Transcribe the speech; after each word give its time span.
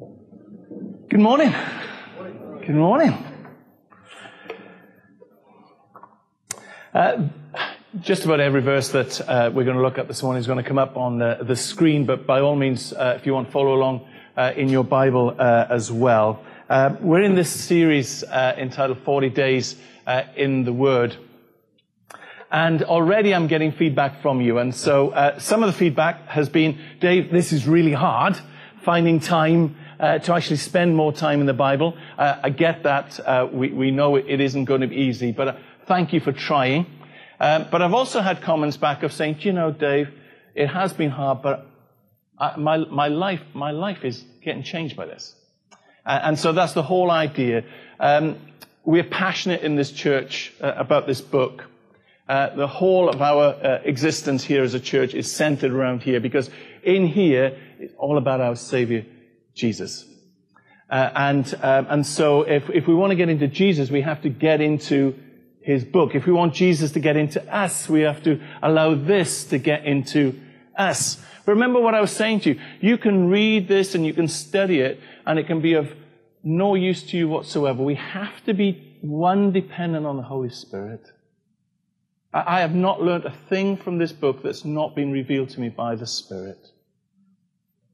Good 0.00 1.20
morning. 1.20 1.54
Good 2.60 2.74
morning. 2.74 3.12
Uh, 6.94 7.28
just 8.00 8.24
about 8.24 8.40
every 8.40 8.62
verse 8.62 8.88
that 8.92 9.20
uh, 9.20 9.50
we're 9.52 9.64
going 9.64 9.76
to 9.76 9.82
look 9.82 9.98
at 9.98 10.08
this 10.08 10.22
morning 10.22 10.40
is 10.40 10.46
going 10.46 10.56
to 10.56 10.66
come 10.66 10.78
up 10.78 10.96
on 10.96 11.18
the, 11.18 11.40
the 11.42 11.54
screen, 11.54 12.06
but 12.06 12.26
by 12.26 12.40
all 12.40 12.56
means, 12.56 12.94
uh, 12.94 13.14
if 13.18 13.26
you 13.26 13.34
want 13.34 13.52
follow 13.52 13.74
along 13.74 14.08
uh, 14.38 14.52
in 14.56 14.70
your 14.70 14.84
Bible 14.84 15.36
uh, 15.38 15.66
as 15.68 15.92
well. 15.92 16.42
Uh, 16.70 16.96
we're 17.00 17.22
in 17.22 17.34
this 17.34 17.50
series 17.50 18.22
entitled 18.22 19.00
40 19.00 19.28
Days 19.28 19.76
in 20.34 20.64
the 20.64 20.72
Word. 20.72 21.14
And 22.50 22.84
already 22.84 23.34
I'm 23.34 23.48
getting 23.48 23.70
feedback 23.70 24.22
from 24.22 24.40
you. 24.40 24.56
And 24.56 24.74
so 24.74 25.34
some 25.36 25.62
of 25.62 25.66
the 25.66 25.78
feedback 25.78 26.26
has 26.28 26.48
been, 26.48 26.78
Dave, 27.00 27.30
this 27.30 27.52
is 27.52 27.68
really 27.68 27.92
hard, 27.92 28.40
finding 28.82 29.20
time 29.20 29.76
uh, 30.00 30.18
to 30.18 30.34
actually 30.34 30.56
spend 30.56 30.96
more 30.96 31.12
time 31.12 31.40
in 31.40 31.46
the 31.46 31.52
Bible. 31.52 31.96
Uh, 32.16 32.40
I 32.42 32.48
get 32.48 32.84
that. 32.84 33.20
Uh, 33.20 33.46
we, 33.52 33.68
we, 33.68 33.90
know 33.90 34.16
it 34.16 34.40
isn't 34.40 34.64
going 34.64 34.80
to 34.80 34.86
be 34.86 34.96
easy, 34.96 35.30
but 35.30 35.48
uh, 35.48 35.56
thank 35.86 36.14
you 36.14 36.20
for 36.20 36.32
trying. 36.32 36.86
Um, 37.38 37.66
but 37.70 37.82
I've 37.82 37.92
also 37.92 38.20
had 38.22 38.40
comments 38.40 38.78
back 38.78 39.02
of 39.02 39.12
saying, 39.12 39.36
you 39.40 39.52
know, 39.52 39.70
Dave, 39.70 40.08
it 40.54 40.68
has 40.68 40.94
been 40.94 41.10
hard, 41.10 41.42
but 41.42 41.66
I, 42.38 42.56
my, 42.56 42.78
my, 42.78 43.08
life, 43.08 43.42
my 43.52 43.72
life 43.72 44.02
is 44.02 44.24
getting 44.42 44.62
changed 44.62 44.96
by 44.96 45.04
this. 45.04 45.34
and 46.06 46.38
so 46.38 46.52
that's 46.52 46.72
the 46.72 46.82
whole 46.82 47.10
idea. 47.10 47.64
Um, 47.98 48.38
we're 48.84 49.04
passionate 49.04 49.60
in 49.60 49.76
this 49.76 49.92
church 49.92 50.54
uh, 50.62 50.72
about 50.76 51.06
this 51.06 51.20
book. 51.20 51.66
Uh, 52.26 52.54
the 52.56 52.66
whole 52.66 53.10
of 53.10 53.20
our 53.20 53.48
uh, 53.48 53.80
existence 53.84 54.44
here 54.44 54.62
as 54.62 54.72
a 54.72 54.80
church 54.80 55.12
is 55.14 55.30
centered 55.30 55.72
around 55.72 56.02
here 56.02 56.20
because 56.20 56.48
in 56.82 57.06
here 57.06 57.58
it's 57.78 57.92
all 57.98 58.16
about 58.16 58.40
our 58.40 58.56
Savior 58.56 59.04
Jesus. 59.60 60.06
Uh, 60.88 61.10
and, 61.14 61.54
um, 61.62 61.86
and 61.90 62.06
so 62.06 62.42
if, 62.42 62.68
if 62.70 62.88
we 62.88 62.94
want 62.94 63.10
to 63.10 63.16
get 63.16 63.28
into 63.28 63.46
Jesus, 63.46 63.90
we 63.90 64.00
have 64.00 64.22
to 64.22 64.28
get 64.28 64.60
into 64.60 65.14
his 65.62 65.84
book. 65.84 66.14
If 66.14 66.26
we 66.26 66.32
want 66.32 66.54
Jesus 66.54 66.92
to 66.92 67.00
get 67.00 67.16
into 67.16 67.40
us, 67.54 67.88
we 67.88 68.00
have 68.00 68.22
to 68.24 68.40
allow 68.62 68.94
this 68.94 69.44
to 69.44 69.58
get 69.58 69.84
into 69.84 70.40
us. 70.76 71.22
Remember 71.46 71.80
what 71.80 71.94
I 71.94 72.00
was 72.00 72.10
saying 72.10 72.40
to 72.40 72.50
you. 72.50 72.60
You 72.80 72.98
can 72.98 73.28
read 73.28 73.68
this 73.68 73.94
and 73.94 74.04
you 74.04 74.14
can 74.14 74.28
study 74.28 74.80
it, 74.80 75.00
and 75.26 75.38
it 75.38 75.46
can 75.46 75.60
be 75.60 75.74
of 75.74 75.92
no 76.42 76.74
use 76.74 77.02
to 77.10 77.16
you 77.16 77.28
whatsoever. 77.28 77.82
We 77.82 77.96
have 77.96 78.44
to 78.46 78.54
be 78.54 78.96
one 79.02 79.52
dependent 79.52 80.06
on 80.06 80.16
the 80.16 80.22
Holy 80.22 80.50
Spirit. 80.50 81.02
I 82.32 82.60
have 82.60 82.74
not 82.74 83.02
learned 83.02 83.24
a 83.24 83.34
thing 83.48 83.76
from 83.76 83.98
this 83.98 84.12
book 84.12 84.42
that's 84.42 84.64
not 84.64 84.94
been 84.94 85.10
revealed 85.10 85.50
to 85.50 85.60
me 85.60 85.68
by 85.68 85.96
the 85.96 86.06
Spirit. 86.06 86.58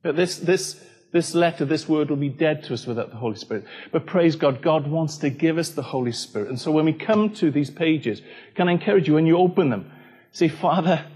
But 0.03 0.17
this, 0.17 0.39
this, 0.39 0.85
this 1.17 1.35
letter, 1.35 1.65
this 1.65 1.89
word 1.89 2.11
will 2.11 2.19
be 2.19 2.29
dead 2.29 2.63
to 2.63 2.75
us 2.75 2.87
without 2.87 3.09
the 3.09 3.17
Holy 3.17 3.37
Spirit. 3.37 3.65
But 3.91 4.05
praise 4.05 4.37
God, 4.37 4.61
God 4.61 4.87
wants 4.87 5.17
to 5.19 5.31
give 5.31 5.57
us 5.57 5.71
the 5.71 5.83
Holy 5.83 6.13
Spirit. 6.13 6.51
And 6.51 6.61
so 6.61 6.71
when 6.71 6.85
we 6.85 6.93
come 6.93 7.33
to 7.37 7.51
these 7.51 7.71
pages, 7.71 8.21
can 8.55 8.69
I 8.69 8.73
encourage 8.73 9.09
you 9.09 9.15
when 9.15 9.25
you 9.25 9.39
open 9.39 9.71
them, 9.71 9.91
say, 10.33 10.49
Father, 10.49 11.07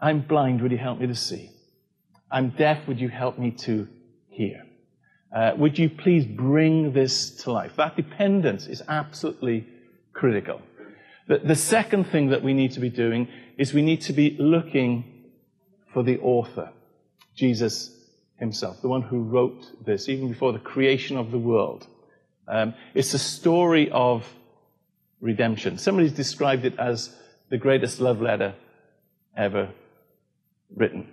I'm 0.00 0.20
blind, 0.20 0.62
would 0.62 0.70
you 0.70 0.78
help 0.78 1.00
me 1.00 1.08
to 1.08 1.16
see? 1.16 1.50
I'm 2.30 2.50
deaf, 2.50 2.86
would 2.86 3.00
you 3.00 3.08
help 3.08 3.36
me 3.36 3.50
to 3.66 3.88
hear? 4.28 4.64
Uh, 5.34 5.50
would 5.56 5.80
you 5.80 5.90
please 5.90 6.24
bring 6.24 6.92
this 6.92 7.30
to 7.42 7.50
life? 7.50 7.72
That 7.76 7.96
dependence 7.96 8.68
is 8.68 8.84
absolutely 8.86 9.66
critical. 10.12 10.62
The, 11.26 11.38
the 11.38 11.56
second 11.56 12.04
thing 12.04 12.28
that 12.28 12.44
we 12.44 12.54
need 12.54 12.70
to 12.72 12.80
be 12.80 12.88
doing 12.88 13.26
is 13.58 13.74
we 13.74 13.82
need 13.82 14.02
to 14.02 14.12
be 14.12 14.36
looking 14.38 15.32
for 15.92 16.04
the 16.04 16.20
author, 16.20 16.70
Jesus 17.34 17.90
himself, 18.44 18.80
the 18.82 18.88
one 18.88 19.02
who 19.02 19.22
wrote 19.22 19.84
this, 19.84 20.08
even 20.08 20.28
before 20.28 20.52
the 20.52 20.58
creation 20.58 21.16
of 21.16 21.30
the 21.30 21.38
world. 21.38 21.86
Um, 22.46 22.74
it's 22.94 23.14
a 23.14 23.18
story 23.18 23.90
of 23.90 24.30
redemption. 25.20 25.78
Somebody's 25.78 26.12
described 26.12 26.64
it 26.64 26.78
as 26.78 27.16
the 27.48 27.58
greatest 27.58 28.00
love 28.00 28.20
letter 28.20 28.54
ever 29.36 29.70
written. 30.76 31.08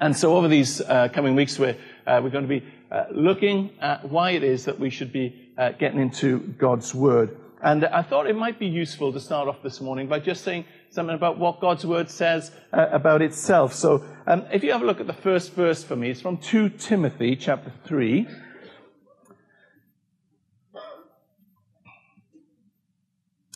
And 0.00 0.16
so 0.16 0.36
over 0.36 0.48
these 0.48 0.80
uh, 0.80 1.08
coming 1.12 1.34
weeks, 1.34 1.58
we're, 1.58 1.76
uh, 2.06 2.20
we're 2.22 2.30
going 2.30 2.48
to 2.48 2.60
be 2.60 2.64
uh, 2.90 3.04
looking 3.10 3.70
at 3.80 4.08
why 4.08 4.30
it 4.32 4.42
is 4.42 4.64
that 4.66 4.78
we 4.78 4.90
should 4.90 5.12
be 5.12 5.52
uh, 5.56 5.70
getting 5.72 6.00
into 6.00 6.38
God's 6.38 6.94
Word. 6.94 7.36
And 7.64 7.86
I 7.86 8.02
thought 8.02 8.26
it 8.26 8.36
might 8.36 8.58
be 8.58 8.66
useful 8.66 9.10
to 9.14 9.18
start 9.18 9.48
off 9.48 9.62
this 9.62 9.80
morning 9.80 10.06
by 10.06 10.18
just 10.18 10.44
saying 10.44 10.66
something 10.90 11.14
about 11.14 11.38
what 11.38 11.60
God's 11.60 11.86
Word 11.86 12.10
says 12.10 12.50
uh, 12.74 12.88
about 12.92 13.22
itself. 13.22 13.72
So 13.72 14.04
um, 14.26 14.44
if 14.52 14.62
you 14.62 14.70
have 14.72 14.82
a 14.82 14.84
look 14.84 15.00
at 15.00 15.06
the 15.06 15.14
first 15.14 15.54
verse 15.54 15.82
for 15.82 15.96
me, 15.96 16.10
it's 16.10 16.20
from 16.20 16.36
2 16.36 16.68
Timothy 16.68 17.36
chapter 17.36 17.72
3. 17.86 18.28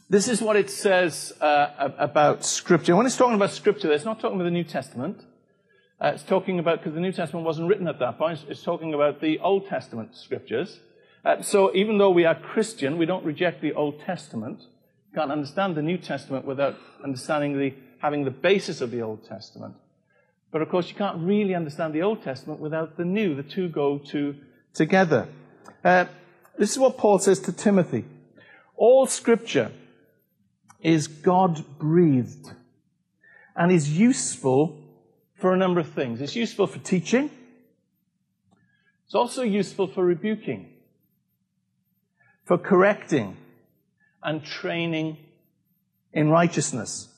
This 0.09 0.27
is 0.27 0.41
what 0.41 0.57
it 0.57 0.71
says 0.71 1.35
uh, 1.43 1.91
about 1.99 2.47
Scripture. 2.47 2.97
When 2.97 3.05
it's 3.05 3.19
talking 3.19 3.37
about 3.37 3.53
Scripture, 3.53 3.93
it's 3.93 4.07
not 4.07 4.21
talking 4.21 4.37
about 4.37 4.45
the 4.45 4.51
New 4.51 4.65
Testament. 4.65 5.23
Uh, 6.01 6.13
it's 6.15 6.23
talking 6.23 6.59
about, 6.59 6.79
because 6.79 6.95
the 6.95 7.01
New 7.01 7.13
Testament 7.13 7.45
wasn't 7.45 7.69
written 7.69 7.87
at 7.87 7.99
that 7.99 8.17
point, 8.17 8.43
it's, 8.49 8.63
talking 8.63 8.95
about 8.95 9.21
the 9.21 9.39
Old 9.41 9.69
Testament 9.69 10.17
Scriptures. 10.17 10.81
Uh, 11.25 11.43
so 11.43 11.75
even 11.75 11.99
though 11.99 12.11
we 12.11 12.25
are 12.25 12.35
Christian, 12.35 12.99
we 12.99 13.07
don't 13.07 13.25
reject 13.25 13.61
the 13.61 13.75
Old 13.75 14.01
Testament. 14.01 14.61
Can't 15.15 15.33
understand 15.33 15.75
the 15.75 15.83
New 15.83 15.99
Testament 15.99 16.45
without 16.45 16.77
understanding 17.03 17.59
the, 17.59 17.75
having 17.99 18.25
the 18.25 18.31
basis 18.31 18.81
of 18.81 18.91
the 18.91 19.03
Old 19.03 19.27
Testament. 19.27 19.75
But 20.51 20.63
of 20.63 20.69
course, 20.69 20.89
you 20.89 20.95
can't 20.95 21.19
really 21.19 21.55
understand 21.55 21.95
the 21.95 22.03
Old 22.03 22.23
Testament 22.23 22.61
without 22.61 22.97
the 22.97 23.05
New. 23.05 23.35
The 23.35 23.43
two 23.43 23.69
go 23.69 23.99
to, 23.99 24.37
together. 24.73 25.29
Uh, 25.85 26.07
this 26.59 26.73
is 26.73 26.79
what 26.79 26.97
Paul 26.97 27.19
says 27.19 27.41
to 27.41 27.53
Timothy. 27.53 28.05
All 28.77 29.07
scripture 29.07 29.73
is 30.81 31.09
God 31.09 31.65
breathed 31.79 32.53
and 33.57 33.73
is 33.73 33.99
useful 33.99 34.79
for 35.35 35.53
a 35.53 35.57
number 35.57 35.81
of 35.81 35.89
things. 35.91 36.21
It's 36.21 36.37
useful 36.37 36.67
for 36.67 36.79
teaching. 36.79 37.31
It's 39.07 39.15
also 39.15 39.43
useful 39.43 39.87
for 39.87 40.05
rebuking, 40.05 40.69
for 42.49 42.57
correcting, 42.57 43.37
and 44.23 44.43
training 44.43 45.19
in 46.15 46.31
righteousness, 46.31 47.09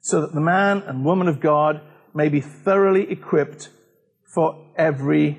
so 0.00 0.20
that 0.20 0.34
the 0.34 0.40
man 0.40 0.82
and 0.82 1.04
woman 1.04 1.28
of 1.28 1.40
God 1.40 1.80
may 2.12 2.28
be 2.28 2.40
thoroughly 2.40 3.08
equipped 3.08 3.68
for 4.24 4.66
every 4.76 5.38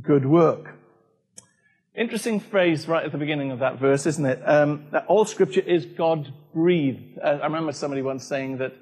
good 0.00 0.24
work. 0.24 0.76
Interesting 1.96 2.38
phrase 2.38 2.86
right 2.86 3.04
at 3.04 3.10
the 3.10 3.18
beginning 3.18 3.50
of 3.50 3.58
that 3.58 3.80
verse, 3.80 4.06
isn't 4.06 4.24
it? 4.24 4.40
Um, 4.44 4.86
that 4.92 5.06
all 5.06 5.24
scripture 5.24 5.60
is 5.60 5.84
God 5.84 6.32
breathed. 6.54 7.18
Uh, 7.18 7.38
I 7.42 7.46
remember 7.46 7.72
somebody 7.72 8.02
once 8.02 8.24
saying 8.24 8.58
that 8.58 8.74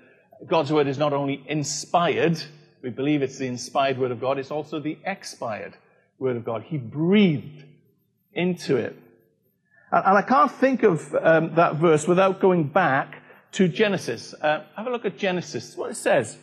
God's 0.47 0.71
word 0.71 0.87
is 0.87 0.99
not 0.99 1.15
only 1.15 1.43
inspired, 1.49 2.43
we 2.83 2.91
believe 2.91 3.23
it's 3.23 3.39
the 3.39 3.47
inspired 3.47 3.99
word 3.99 4.11
of 4.11 4.21
God, 4.21 4.39
it's 4.39 4.51
also 4.51 4.79
the 4.79 4.99
expired 5.07 5.75
word 6.19 6.37
of 6.37 6.45
God. 6.45 6.65
He 6.65 6.77
breathed 6.77 7.65
into 8.35 8.77
it. 8.77 8.99
And, 9.93 10.05
and 10.07 10.19
I 10.19 10.23
can't 10.23 10.51
think 10.51 10.83
of 10.83 11.15
um, 11.15 11.55
that 11.55 11.77
verse 11.77 12.09
without 12.09 12.41
going 12.41 12.65
back 12.69 13.23
to 13.53 13.69
Genesis. 13.69 14.35
Uh, 14.35 14.65
have 14.77 14.87
a 14.87 14.91
look 14.91 15.05
at 15.05 15.19
Genesis, 15.19 15.77
what 15.77 15.91
it 15.91 15.97
says 15.97 16.39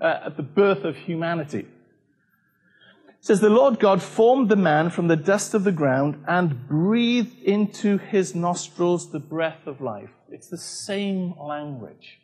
uh, 0.00 0.20
at 0.26 0.36
the 0.36 0.42
birth 0.42 0.84
of 0.84 0.96
humanity. 0.96 1.60
It 1.60 3.26
says, 3.26 3.40
The 3.40 3.50
Lord 3.50 3.78
God 3.78 4.02
formed 4.02 4.48
the 4.48 4.56
man 4.56 4.90
from 4.90 5.08
the 5.08 5.16
dust 5.16 5.54
of 5.54 5.64
the 5.64 5.72
ground 5.72 6.24
and 6.26 6.66
breathed 6.66 7.42
into 7.42 7.98
his 7.98 8.34
nostrils 8.34 9.12
the 9.12 9.20
breath 9.20 9.66
of 9.66 9.80
life. 9.80 10.10
It's 10.30 10.48
the 10.48 10.58
same 10.58 11.34
language. 11.38 12.20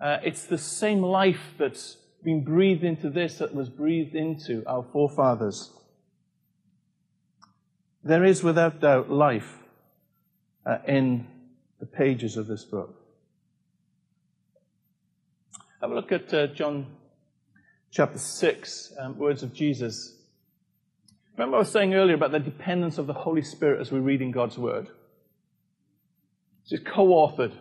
Uh, 0.00 0.18
it's 0.22 0.44
the 0.44 0.58
same 0.58 1.02
life 1.02 1.54
that's 1.58 1.96
been 2.22 2.44
breathed 2.44 2.84
into 2.84 3.08
this 3.08 3.38
that 3.38 3.54
was 3.54 3.68
breathed 3.68 4.14
into 4.14 4.62
our 4.66 4.84
forefathers. 4.92 5.70
There 8.06 8.24
is 8.24 8.44
without 8.44 8.78
doubt 8.78 9.10
life 9.10 9.58
uh, 10.64 10.78
in 10.86 11.26
the 11.80 11.86
pages 11.86 12.36
of 12.36 12.46
this 12.46 12.62
book. 12.62 12.94
Have 15.80 15.90
a 15.90 15.94
look 15.96 16.12
at 16.12 16.32
uh, 16.32 16.46
John 16.46 16.86
chapter 17.90 18.20
6, 18.20 18.92
um, 19.00 19.18
words 19.18 19.42
of 19.42 19.52
Jesus. 19.52 20.14
Remember, 21.36 21.56
I 21.56 21.58
was 21.58 21.72
saying 21.72 21.94
earlier 21.94 22.14
about 22.14 22.30
the 22.30 22.38
dependence 22.38 22.98
of 22.98 23.08
the 23.08 23.12
Holy 23.12 23.42
Spirit 23.42 23.80
as 23.80 23.90
we 23.90 23.98
read 23.98 24.22
in 24.22 24.30
God's 24.30 24.56
Word. 24.56 24.86
It's 26.70 26.80
co 26.86 27.08
authored 27.08 27.54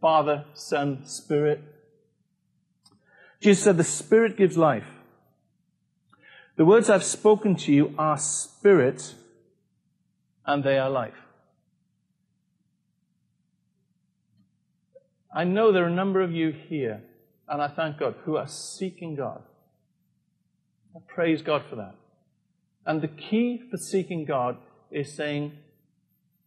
Father, 0.00 0.44
Son, 0.54 1.06
Spirit. 1.06 1.62
Jesus 3.40 3.62
said, 3.62 3.76
The 3.76 3.84
Spirit 3.84 4.36
gives 4.36 4.58
life. 4.58 4.88
The 6.56 6.64
words 6.64 6.90
I've 6.90 7.04
spoken 7.04 7.54
to 7.54 7.72
you 7.72 7.94
are 7.96 8.18
spirit 8.18 9.14
and 10.46 10.62
they 10.62 10.78
are 10.78 10.90
life. 10.90 11.14
I 15.34 15.44
know 15.44 15.72
there 15.72 15.84
are 15.84 15.88
a 15.88 15.94
number 15.94 16.22
of 16.22 16.32
you 16.32 16.50
here 16.50 17.02
and 17.48 17.60
I 17.60 17.68
thank 17.68 17.98
God, 17.98 18.14
who 18.24 18.36
are 18.36 18.48
seeking 18.48 19.16
God. 19.16 19.42
I 20.96 21.00
praise 21.06 21.42
God 21.42 21.62
for 21.68 21.76
that. 21.76 21.94
And 22.86 23.02
the 23.02 23.08
key 23.08 23.62
for 23.70 23.76
seeking 23.76 24.24
God 24.24 24.56
is 24.90 25.12
saying, 25.12 25.52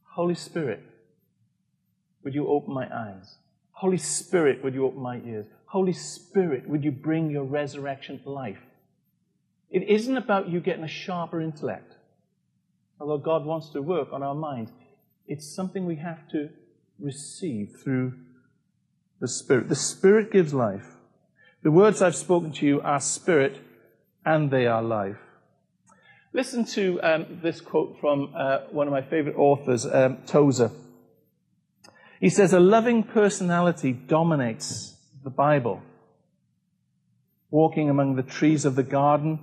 Holy 0.04 0.36
Spirit, 0.36 0.82
would 2.24 2.34
you 2.34 2.48
open 2.48 2.74
my 2.74 2.88
eyes? 2.94 3.38
Holy 3.72 3.98
Spirit, 3.98 4.64
would 4.64 4.74
you 4.74 4.86
open 4.86 5.02
my 5.02 5.20
ears? 5.20 5.46
Holy 5.66 5.94
Spirit, 5.94 6.68
would 6.68 6.84
you 6.84 6.92
bring 6.92 7.30
your 7.30 7.44
resurrection 7.44 8.20
life? 8.26 8.58
It 9.70 9.84
isn't 9.84 10.18
about 10.18 10.50
you 10.50 10.60
getting 10.60 10.84
a 10.84 10.88
sharper 10.88 11.42
intellect, 11.42 11.94
although 13.00 13.18
God 13.18 13.46
wants 13.46 13.70
to 13.70 13.82
work 13.82 14.10
on 14.12 14.24
our 14.24 14.36
minds. 14.36 14.72
It's 15.28 15.54
something 15.54 15.86
we 15.86 15.98
have 15.98 16.28
to 16.30 16.50
receive 17.00 17.76
through 17.84 18.14
the 19.20 19.28
Spirit. 19.28 19.70
The 19.70 19.76
Spirit 19.76 20.32
gives 20.32 20.54
life. 20.54 20.86
The 21.64 21.72
words 21.72 22.02
I've 22.02 22.16
spoken 22.16 22.52
to 22.54 22.66
you 22.66 22.82
are 22.82 23.00
spirit 23.00 23.58
and 24.26 24.52
they 24.52 24.68
are 24.68 24.82
life. 24.82 25.18
Listen 26.34 26.66
to 26.66 27.02
um, 27.02 27.40
this 27.42 27.62
quote 27.62 27.98
from 28.00 28.34
uh, 28.36 28.60
one 28.72 28.88
of 28.88 28.94
my 28.94 29.02
favorite 29.02 29.36
authors, 29.38 29.86
um, 29.86 30.18
Tozer. 30.28 30.72
He 32.20 32.30
says, 32.30 32.54
A 32.54 32.60
loving 32.60 33.04
personality 33.04 33.92
dominates 33.92 34.96
the 35.24 35.30
Bible. 35.30 35.82
Walking 37.50 37.90
among 37.90 38.16
the 38.16 38.24
trees 38.24 38.66
of 38.66 38.76
the 38.76 38.84
garden 38.84 39.40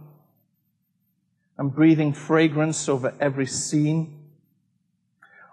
and 1.57 1.75
breathing 1.75 2.13
fragrance 2.13 2.89
over 2.89 3.15
every 3.21 3.47
scene. 3.47 4.21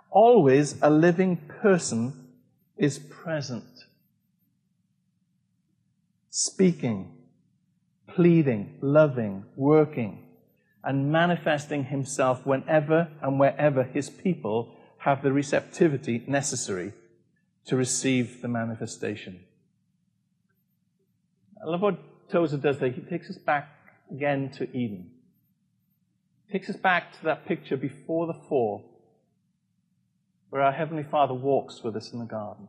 Always 0.10 0.76
a 0.82 0.90
living 0.90 1.38
person 1.62 2.28
is 2.78 3.00
present. 3.00 3.64
Speaking, 6.30 7.12
pleading, 8.08 8.78
loving, 8.82 9.46
working, 9.56 10.24
and 10.84 11.12
manifesting 11.12 11.86
himself 11.86 12.46
whenever 12.46 13.10
and 13.22 13.40
wherever 13.40 13.84
his 13.84 14.10
people 14.10 14.76
have 15.00 15.22
the 15.22 15.32
receptivity 15.32 16.24
necessary 16.28 16.94
to 17.66 17.76
receive 17.76 18.42
the 18.42 18.48
manifestation. 18.48 19.40
I 21.62 21.70
love 21.70 21.82
what 21.82 22.30
Tozer 22.30 22.58
does 22.58 22.80
there. 22.80 22.90
He 22.90 23.02
takes 23.02 23.30
us 23.30 23.38
back 23.38 23.70
again 24.10 24.50
to 24.58 24.64
Eden. 24.76 25.12
Takes 26.52 26.70
us 26.70 26.76
back 26.76 27.14
to 27.18 27.24
that 27.26 27.46
picture 27.46 27.78
before 27.78 28.28
the 28.28 28.40
fall, 28.50 28.84
where 30.50 30.62
our 30.62 30.74
Heavenly 30.74 31.04
Father 31.04 31.34
walks 31.34 31.82
with 31.82 31.96
us 31.96 32.12
in 32.12 32.20
the 32.20 32.26
garden. 32.26 32.68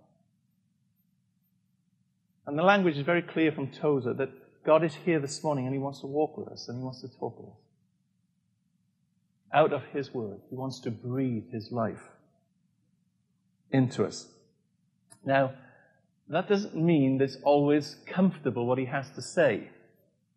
And 2.47 2.59
the 2.59 2.63
language 2.63 2.97
is 2.97 3.05
very 3.05 3.23
clear 3.23 3.51
from 3.51 3.69
Tozer 3.69 4.15
that 4.15 4.31
God 4.65 4.85
is 4.85 4.95
here 4.95 5.19
this 5.19 5.43
morning 5.43 5.67
and 5.67 5.75
He 5.75 5.81
wants 5.81 6.01
to 6.01 6.07
walk 6.07 6.37
with 6.37 6.49
us 6.49 6.69
and 6.69 6.79
He 6.79 6.85
wants 6.85 7.01
to 7.01 7.09
talk 7.09 7.39
with 7.39 7.49
us. 7.49 7.57
Out 9.53 9.73
of 9.73 9.83
His 9.93 10.15
Word, 10.15 10.41
He 10.49 10.57
wants 10.57 10.81
to 10.81 10.91
breathe 10.91 11.51
His 11.53 11.73
life 11.73 12.03
into 13.71 14.05
us. 14.05 14.29
Now, 15.25 15.55
that 16.29 16.49
doesn't 16.49 16.77
mean 16.77 17.19
that 17.19 17.25
it's 17.25 17.39
always 17.43 17.97
comfortable 18.07 18.67
what 18.67 18.79
He 18.79 18.87
has 18.87 19.11
to 19.11 19.23
say. 19.23 19.71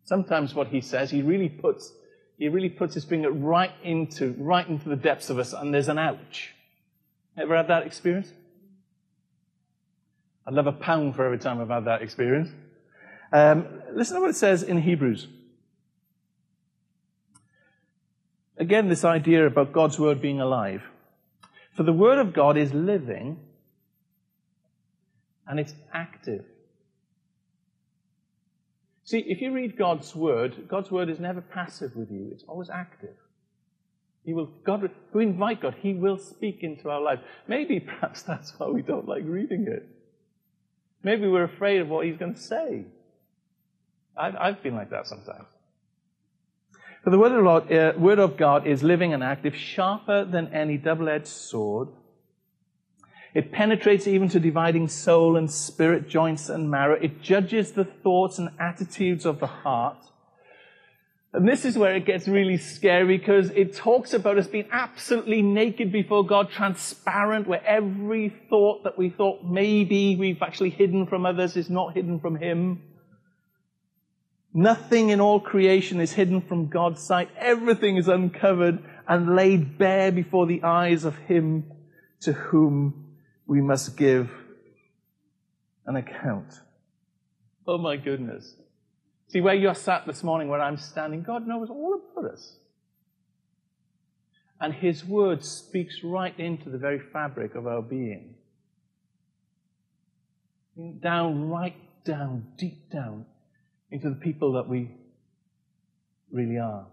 Sometimes 0.04 0.54
what 0.54 0.68
He 0.68 0.80
says, 0.80 1.10
He 1.10 1.22
really 1.22 1.48
puts, 1.48 1.92
He 2.38 2.48
really 2.48 2.68
puts 2.68 2.94
His 2.94 3.04
finger 3.04 3.30
right 3.30 3.72
into, 3.82 4.34
right 4.38 4.66
into 4.66 4.88
the 4.88 4.96
depths 4.96 5.30
of 5.30 5.38
us 5.38 5.52
and 5.52 5.72
there's 5.72 5.88
an 5.88 5.98
ouch. 5.98 6.54
Ever 7.36 7.56
had 7.56 7.68
that 7.68 7.86
experience? 7.86 8.32
I'd 10.46 10.54
love 10.54 10.66
a 10.66 10.72
pound 10.72 11.16
for 11.16 11.24
every 11.24 11.38
time 11.38 11.60
I've 11.60 11.68
had 11.68 11.86
that 11.86 12.02
experience. 12.02 12.50
Um, 13.32 13.82
listen 13.92 14.16
to 14.16 14.20
what 14.20 14.30
it 14.30 14.36
says 14.36 14.62
in 14.62 14.80
Hebrews. 14.80 15.26
Again, 18.58 18.88
this 18.88 19.04
idea 19.04 19.46
about 19.46 19.72
God's 19.72 19.98
word 19.98 20.22
being 20.22 20.40
alive. 20.40 20.82
For 21.74 21.82
the 21.82 21.92
word 21.92 22.18
of 22.18 22.32
God 22.32 22.56
is 22.56 22.72
living 22.72 23.38
and 25.46 25.60
it's 25.60 25.74
active. 25.92 26.44
See, 29.06 29.20
if 29.20 29.40
you 29.40 29.52
read 29.52 29.78
God's 29.78 30.16
word, 30.16 30.66
God's 30.66 30.90
word 30.90 31.08
is 31.08 31.20
never 31.20 31.40
passive 31.40 31.94
with 31.94 32.10
you, 32.10 32.28
it's 32.32 32.42
always 32.48 32.68
active. 32.68 33.14
He 34.24 34.34
will, 34.34 34.46
God, 34.64 34.90
who 35.12 35.20
invite 35.20 35.62
God, 35.62 35.76
He 35.80 35.94
will 35.94 36.18
speak 36.18 36.64
into 36.64 36.90
our 36.90 37.00
lives. 37.00 37.22
Maybe 37.46 37.78
perhaps 38.00 38.22
that's 38.22 38.52
why 38.58 38.66
we 38.66 38.82
don't 38.82 39.06
like 39.06 39.22
reading 39.24 39.68
it. 39.68 39.88
Maybe 41.04 41.28
we're 41.28 41.44
afraid 41.44 41.80
of 41.80 41.88
what 41.88 42.04
He's 42.04 42.16
going 42.16 42.34
to 42.34 42.40
say. 42.40 42.84
I've, 44.16 44.34
I've 44.34 44.62
been 44.64 44.74
like 44.74 44.90
that 44.90 45.06
sometimes. 45.06 45.46
For 47.04 47.10
the 47.10 47.18
word 47.18 47.30
of, 47.30 47.44
Lord, 47.44 47.72
uh, 47.72 47.92
word 47.96 48.18
of 48.18 48.36
God 48.36 48.66
is 48.66 48.82
living 48.82 49.14
and 49.14 49.22
active, 49.22 49.54
sharper 49.54 50.24
than 50.24 50.52
any 50.52 50.78
double 50.78 51.08
edged 51.08 51.28
sword. 51.28 51.90
It 53.36 53.52
penetrates 53.52 54.06
even 54.06 54.30
to 54.30 54.40
dividing 54.40 54.88
soul 54.88 55.36
and 55.36 55.50
spirit, 55.50 56.08
joints 56.08 56.48
and 56.48 56.70
marrow. 56.70 56.94
It 56.94 57.20
judges 57.20 57.72
the 57.72 57.84
thoughts 57.84 58.38
and 58.38 58.48
attitudes 58.58 59.26
of 59.26 59.40
the 59.40 59.46
heart. 59.46 59.98
And 61.34 61.46
this 61.46 61.66
is 61.66 61.76
where 61.76 61.94
it 61.94 62.06
gets 62.06 62.26
really 62.26 62.56
scary 62.56 63.18
because 63.18 63.50
it 63.50 63.76
talks 63.76 64.14
about 64.14 64.38
us 64.38 64.46
being 64.46 64.68
absolutely 64.72 65.42
naked 65.42 65.92
before 65.92 66.24
God, 66.24 66.50
transparent, 66.50 67.46
where 67.46 67.62
every 67.66 68.30
thought 68.48 68.84
that 68.84 68.96
we 68.96 69.10
thought 69.10 69.44
maybe 69.44 70.16
we've 70.16 70.40
actually 70.40 70.70
hidden 70.70 71.06
from 71.06 71.26
others 71.26 71.58
is 71.58 71.68
not 71.68 71.92
hidden 71.92 72.18
from 72.20 72.36
Him. 72.36 72.80
Nothing 74.54 75.10
in 75.10 75.20
all 75.20 75.40
creation 75.40 76.00
is 76.00 76.14
hidden 76.14 76.40
from 76.40 76.68
God's 76.68 77.02
sight. 77.02 77.28
Everything 77.36 77.98
is 77.98 78.08
uncovered 78.08 78.82
and 79.06 79.36
laid 79.36 79.76
bare 79.76 80.10
before 80.10 80.46
the 80.46 80.62
eyes 80.62 81.04
of 81.04 81.14
Him 81.18 81.70
to 82.20 82.32
whom 82.32 83.02
we 83.46 83.60
must 83.60 83.96
give 83.96 84.30
an 85.86 85.96
account. 85.96 86.52
Oh 87.66 87.78
my 87.78 87.96
goodness. 87.96 88.54
See, 89.28 89.40
where 89.40 89.54
you're 89.54 89.74
sat 89.74 90.06
this 90.06 90.22
morning, 90.22 90.48
where 90.48 90.60
I'm 90.60 90.76
standing, 90.76 91.22
God 91.22 91.46
knows 91.46 91.68
all 91.68 92.00
about 92.12 92.32
us. 92.32 92.56
And 94.60 94.72
His 94.72 95.04
Word 95.04 95.44
speaks 95.44 96.00
right 96.02 96.38
into 96.38 96.70
the 96.70 96.78
very 96.78 97.00
fabric 97.12 97.54
of 97.54 97.66
our 97.66 97.82
being. 97.82 98.34
Down, 101.02 101.48
right 101.48 101.76
down, 102.04 102.46
deep 102.56 102.90
down 102.90 103.26
into 103.90 104.10
the 104.10 104.16
people 104.16 104.52
that 104.54 104.68
we 104.68 104.90
really 106.30 106.58
are. 106.58 106.86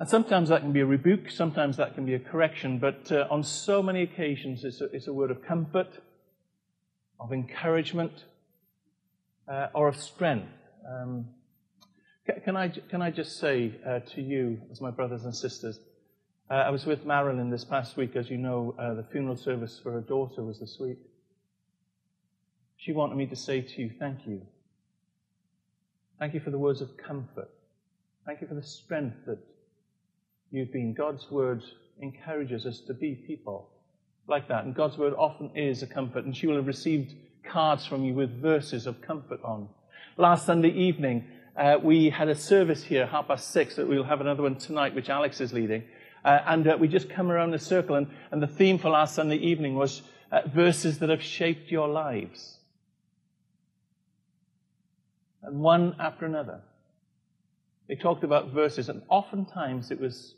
And 0.00 0.08
sometimes 0.08 0.48
that 0.48 0.62
can 0.62 0.72
be 0.72 0.80
a 0.80 0.86
rebuke, 0.86 1.30
sometimes 1.30 1.76
that 1.76 1.94
can 1.94 2.06
be 2.06 2.14
a 2.14 2.18
correction, 2.18 2.78
but 2.78 3.12
uh, 3.12 3.26
on 3.30 3.44
so 3.44 3.82
many 3.82 4.02
occasions 4.02 4.64
it's 4.64 4.80
a, 4.80 4.86
it's 4.86 5.08
a, 5.08 5.12
word 5.12 5.30
of 5.30 5.42
comfort, 5.42 5.88
of 7.20 7.34
encouragement, 7.34 8.24
uh, 9.46 9.66
or 9.74 9.88
of 9.88 9.96
strength. 9.96 10.48
Um, 10.90 11.26
can, 12.46 12.56
I, 12.56 12.68
can 12.68 13.02
I 13.02 13.10
just 13.10 13.38
say 13.38 13.74
uh, 13.86 13.98
to 14.14 14.22
you, 14.22 14.62
as 14.72 14.80
my 14.80 14.90
brothers 14.90 15.26
and 15.26 15.36
sisters, 15.36 15.78
uh, 16.50 16.54
I 16.54 16.70
was 16.70 16.86
with 16.86 17.04
Marilyn 17.04 17.50
this 17.50 17.66
past 17.66 17.98
week. 17.98 18.16
As 18.16 18.30
you 18.30 18.38
know, 18.38 18.74
uh, 18.78 18.94
the 18.94 19.04
funeral 19.12 19.36
service 19.36 19.78
for 19.82 19.92
her 19.92 20.00
daughter 20.00 20.42
was 20.42 20.58
this 20.58 20.78
week. 20.80 20.98
She 22.78 22.92
wanted 22.92 23.16
me 23.16 23.26
to 23.26 23.36
say 23.36 23.60
to 23.60 23.82
you, 23.82 23.90
thank 23.98 24.26
you. 24.26 24.40
Thank 26.18 26.32
you 26.32 26.40
for 26.40 26.50
the 26.50 26.58
words 26.58 26.80
of 26.80 26.96
comfort. 26.96 27.50
Thank 28.24 28.40
you 28.40 28.46
for 28.46 28.54
the 28.54 28.62
strength 28.62 29.26
that 29.26 29.38
you've 30.50 30.72
been. 30.72 30.94
God's 30.94 31.30
word 31.30 31.62
encourages 32.00 32.66
us 32.66 32.80
to 32.80 32.94
be 32.94 33.14
people 33.14 33.68
like 34.26 34.48
that. 34.48 34.64
And 34.64 34.74
God's 34.74 34.96
word 34.98 35.14
often 35.16 35.50
is 35.54 35.82
a 35.82 35.86
comfort. 35.86 36.24
And 36.24 36.36
she 36.36 36.46
will 36.46 36.56
have 36.56 36.66
received 36.66 37.14
cards 37.44 37.86
from 37.86 38.04
you 38.04 38.14
with 38.14 38.40
verses 38.40 38.86
of 38.86 39.00
comfort 39.00 39.40
on. 39.42 39.68
Last 40.16 40.46
Sunday 40.46 40.70
evening, 40.70 41.24
uh, 41.56 41.78
we 41.82 42.10
had 42.10 42.28
a 42.28 42.34
service 42.34 42.82
here, 42.82 43.06
half 43.06 43.28
past 43.28 43.50
six, 43.50 43.76
that 43.76 43.88
we'll 43.88 44.04
have 44.04 44.20
another 44.20 44.42
one 44.42 44.56
tonight, 44.56 44.94
which 44.94 45.08
Alex 45.08 45.40
is 45.40 45.52
leading. 45.52 45.84
Uh, 46.24 46.38
and 46.46 46.66
uh, 46.66 46.76
we 46.78 46.88
just 46.88 47.08
come 47.08 47.30
around 47.30 47.50
the 47.50 47.58
circle, 47.58 47.96
and, 47.96 48.06
and 48.30 48.42
the 48.42 48.46
theme 48.46 48.78
for 48.78 48.90
last 48.90 49.14
Sunday 49.14 49.36
evening 49.36 49.74
was 49.74 50.02
uh, 50.30 50.42
verses 50.46 50.98
that 50.98 51.08
have 51.08 51.22
shaped 51.22 51.70
your 51.70 51.88
lives 51.88 52.58
and 55.42 55.60
one 55.60 55.96
after 55.98 56.26
another. 56.26 56.60
They 57.88 57.96
talked 57.96 58.24
about 58.24 58.52
verses, 58.52 58.88
and 58.88 59.02
oftentimes 59.08 59.90
it 59.90 60.00
was 60.00 60.34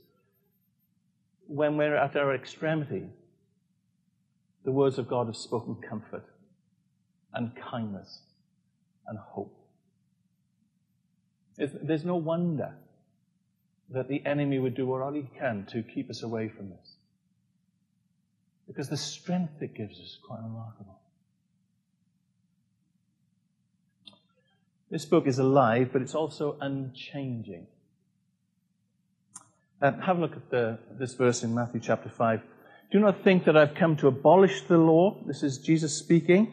when 1.47 1.77
we're 1.77 1.97
at 1.97 2.17
our 2.17 2.35
extremity, 2.35 3.05
the 4.65 4.73
words 4.73 4.99
of 4.99 5.09
God 5.09 5.27
have 5.27 5.37
spoken 5.37 5.77
comfort 5.77 6.25
and 7.35 7.53
kindness 7.57 8.21
and 9.07 9.19
hope. 9.19 9.59
There's 11.57 12.05
no 12.05 12.17
wonder 12.17 12.75
that 13.91 14.09
the 14.09 14.25
enemy 14.25 14.59
would 14.59 14.75
do 14.75 14.91
all 14.93 15.13
he 15.13 15.29
can 15.39 15.67
to 15.73 15.83
keep 15.83 16.09
us 16.09 16.23
away 16.23 16.49
from 16.49 16.71
this. 16.71 16.97
Because 18.67 18.89
the 18.89 18.97
strength 18.97 19.61
it 19.61 19.75
gives 19.75 19.99
us 19.99 20.05
is 20.05 20.19
quite 20.27 20.41
remarkable. 20.43 20.99
This 24.91 25.05
book 25.05 25.27
is 25.27 25.39
alive, 25.39 25.91
but 25.93 26.01
it's 26.03 26.15
also 26.15 26.57
unchanging. 26.61 27.67
Um, 29.85 29.99
have 29.99 30.19
a 30.19 30.21
look 30.21 30.37
at 30.37 30.49
the, 30.49 30.79
this 30.97 31.15
verse 31.15 31.43
in 31.43 31.53
Matthew 31.53 31.81
chapter 31.81 32.09
5. 32.09 32.41
Do 32.93 33.01
not 33.01 33.25
think 33.25 33.47
that 33.47 33.57
I've 33.57 33.75
come 33.75 33.97
to 33.97 34.07
abolish 34.07 34.63
the 34.69 34.79
law. 34.79 35.17
This 35.27 35.43
is 35.43 35.59
Jesus 35.59 35.93
speaking. 35.93 36.53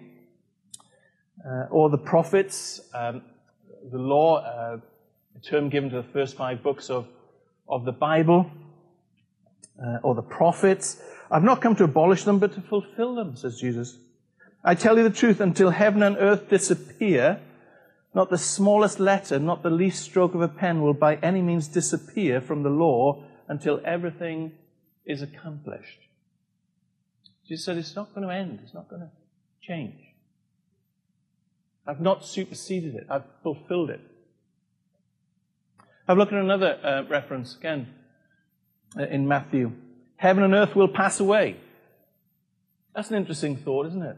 Uh, 1.45 1.65
or 1.69 1.91
the 1.91 1.99
prophets. 1.99 2.81
Um, 2.91 3.21
the 3.91 3.99
law, 3.99 4.37
uh, 4.37 4.79
a 5.35 5.39
term 5.41 5.69
given 5.69 5.91
to 5.91 5.97
the 5.97 6.07
first 6.11 6.37
five 6.37 6.63
books 6.63 6.89
of, 6.89 7.07
of 7.67 7.85
the 7.85 7.91
Bible. 7.91 8.49
Uh, 9.79 9.99
or 10.01 10.15
the 10.15 10.23
prophets. 10.23 10.99
I've 11.29 11.43
not 11.43 11.61
come 11.61 11.75
to 11.75 11.83
abolish 11.83 12.23
them, 12.23 12.39
but 12.39 12.53
to 12.53 12.61
fulfill 12.61 13.13
them, 13.13 13.35
says 13.35 13.59
Jesus. 13.59 13.99
I 14.63 14.73
tell 14.73 14.97
you 14.97 15.03
the 15.03 15.15
truth, 15.15 15.39
until 15.39 15.69
heaven 15.69 16.01
and 16.01 16.17
earth 16.17 16.49
disappear, 16.49 17.39
not 18.13 18.29
the 18.29 18.37
smallest 18.37 18.99
letter, 18.99 19.39
not 19.39 19.61
the 19.61 19.69
least 19.69 20.03
stroke 20.03 20.33
of 20.33 20.41
a 20.41 20.47
pen 20.47 20.81
will 20.81 20.93
by 20.93 21.15
any 21.17 21.41
means 21.41 21.67
disappear 21.67 22.41
from 22.41 22.63
the 22.63 22.69
law 22.69 23.23
until 23.47 23.81
everything 23.85 24.51
is 25.05 25.21
accomplished. 25.21 25.99
Jesus 27.47 27.65
said 27.65 27.77
it's 27.77 27.95
not 27.95 28.13
going 28.13 28.27
to 28.27 28.33
end, 28.33 28.59
it's 28.63 28.73
not 28.73 28.89
going 28.89 29.01
to 29.01 29.09
change. 29.61 29.99
I've 31.85 32.01
not 32.01 32.25
superseded 32.25 32.95
it, 32.95 33.07
I've 33.09 33.23
fulfilled 33.43 33.89
it. 33.89 34.01
I've 36.07 36.17
looked 36.17 36.33
at 36.33 36.39
another 36.39 36.79
uh, 36.83 37.03
reference 37.09 37.55
again 37.55 37.87
uh, 38.97 39.03
in 39.03 39.27
Matthew. 39.27 39.71
Heaven 40.15 40.43
and 40.43 40.53
earth 40.53 40.75
will 40.75 40.87
pass 40.87 41.19
away. 41.19 41.57
That's 42.95 43.09
an 43.11 43.17
interesting 43.17 43.57
thought, 43.57 43.85
isn't 43.87 44.01
it? 44.01 44.17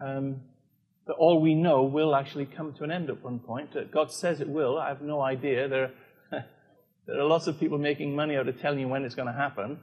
Um, 0.00 0.40
that 1.06 1.14
all 1.14 1.40
we 1.40 1.54
know 1.54 1.82
will 1.82 2.14
actually 2.14 2.46
come 2.46 2.72
to 2.74 2.84
an 2.84 2.90
end 2.90 3.10
at 3.10 3.22
one 3.22 3.38
point. 3.38 3.70
God 3.90 4.10
says 4.10 4.40
it 4.40 4.48
will. 4.48 4.78
I 4.78 4.88
have 4.88 5.02
no 5.02 5.20
idea. 5.20 5.68
There 5.68 5.90
are, 6.32 6.44
there 7.06 7.20
are 7.20 7.26
lots 7.26 7.46
of 7.46 7.60
people 7.60 7.78
making 7.78 8.14
money 8.16 8.36
out 8.36 8.48
of 8.48 8.60
telling 8.60 8.80
you 8.80 8.88
when 8.88 9.04
it's 9.04 9.14
going 9.14 9.28
to 9.28 9.34
happen. 9.34 9.78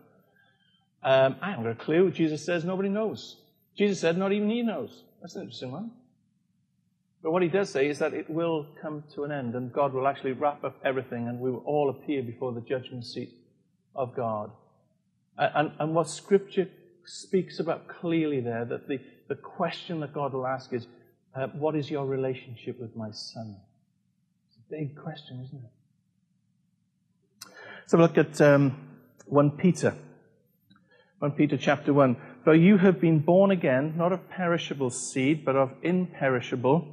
Um, 1.03 1.35
I 1.41 1.51
haven't 1.51 1.65
got 1.65 1.71
a 1.71 1.83
clue. 1.83 2.11
Jesus 2.11 2.43
says 2.45 2.63
nobody 2.63 2.89
knows. 2.89 3.37
Jesus 3.77 3.99
said 3.99 4.17
not 4.17 4.31
even 4.31 4.49
he 4.49 4.61
knows. 4.61 5.03
That's 5.21 5.35
an 5.35 5.43
interesting 5.43 5.71
one. 5.71 5.91
But 7.23 7.31
what 7.31 7.43
he 7.43 7.49
does 7.49 7.69
say 7.69 7.87
is 7.87 7.99
that 7.99 8.13
it 8.13 8.29
will 8.29 8.65
come 8.81 9.03
to 9.13 9.23
an 9.23 9.31
end 9.31 9.53
and 9.53 9.71
God 9.71 9.93
will 9.93 10.07
actually 10.07 10.31
wrap 10.31 10.63
up 10.63 10.79
everything 10.83 11.27
and 11.27 11.39
we 11.39 11.51
will 11.51 11.63
all 11.65 11.89
appear 11.89 12.23
before 12.23 12.51
the 12.51 12.61
judgment 12.61 13.05
seat 13.05 13.31
of 13.95 14.15
God. 14.15 14.51
And, 15.37 15.71
and 15.79 15.93
what 15.93 16.09
Scripture 16.09 16.67
speaks 17.05 17.59
about 17.59 17.87
clearly 17.87 18.41
there, 18.41 18.65
that 18.65 18.87
the, 18.87 18.99
the 19.27 19.35
question 19.35 19.99
that 19.99 20.13
God 20.13 20.33
will 20.33 20.47
ask 20.47 20.73
is, 20.73 20.87
uh, 21.35 21.47
What 21.47 21.75
is 21.75 21.89
your 21.89 22.05
relationship 22.05 22.79
with 22.79 22.95
my 22.95 23.11
son? 23.11 23.57
It's 24.47 24.57
a 24.57 24.69
big 24.69 24.95
question, 24.95 25.41
isn't 25.45 25.63
it? 25.63 25.71
So 27.87 27.97
look 27.97 28.17
at 28.17 28.39
um, 28.41 28.77
1 29.25 29.51
Peter. 29.51 29.95
1 31.19 31.31
Peter 31.31 31.57
chapter 31.57 31.93
1. 31.93 32.15
For 32.43 32.55
you 32.55 32.77
have 32.77 32.99
been 32.99 33.19
born 33.19 33.51
again, 33.51 33.93
not 33.97 34.11
of 34.11 34.29
perishable 34.29 34.89
seed, 34.89 35.45
but 35.45 35.55
of 35.55 35.71
imperishable, 35.83 36.87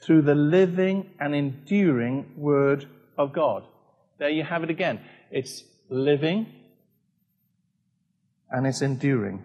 through 0.00 0.22
the 0.22 0.34
living 0.34 1.10
and 1.18 1.34
enduring 1.34 2.32
Word 2.36 2.86
of 3.18 3.32
God. 3.32 3.64
There 4.18 4.30
you 4.30 4.44
have 4.44 4.62
it 4.62 4.70
again. 4.70 5.00
It's 5.30 5.64
living 5.88 6.46
and 8.50 8.66
it's 8.66 8.82
enduring. 8.82 9.42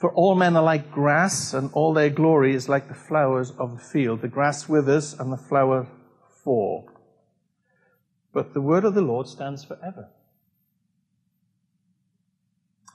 For 0.00 0.10
all 0.12 0.34
men 0.34 0.56
are 0.56 0.62
like 0.62 0.90
grass, 0.90 1.52
and 1.52 1.70
all 1.74 1.92
their 1.92 2.08
glory 2.08 2.54
is 2.54 2.70
like 2.70 2.88
the 2.88 2.94
flowers 2.94 3.50
of 3.58 3.72
the 3.76 3.84
field. 3.84 4.22
The 4.22 4.28
grass 4.28 4.66
withers 4.66 5.12
and 5.12 5.30
the 5.30 5.36
flower 5.36 5.86
fall. 6.42 6.90
But 8.32 8.54
the 8.54 8.62
word 8.62 8.86
of 8.86 8.94
the 8.94 9.02
Lord 9.02 9.28
stands 9.28 9.62
forever. 9.62 10.08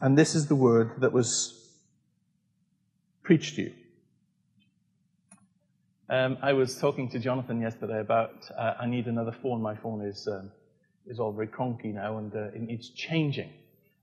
And 0.01 0.17
this 0.17 0.33
is 0.33 0.47
the 0.47 0.55
word 0.55 0.99
that 1.01 1.13
was 1.13 1.69
preached 3.21 3.55
to 3.57 3.61
you. 3.63 3.73
Um, 6.09 6.39
I 6.41 6.53
was 6.53 6.75
talking 6.75 7.07
to 7.09 7.19
Jonathan 7.19 7.61
yesterday 7.61 7.99
about 7.99 8.49
uh, 8.57 8.73
I 8.79 8.87
need 8.87 9.05
another 9.05 9.31
phone. 9.31 9.61
My 9.61 9.75
phone 9.75 10.01
is 10.01 10.27
um, 10.27 10.51
is 11.05 11.19
all 11.19 11.31
very 11.31 11.47
cronky 11.47 11.93
now 11.93 12.17
and 12.17 12.35
uh, 12.35 12.45
it 12.45 12.61
needs 12.61 12.89
changing. 12.89 13.51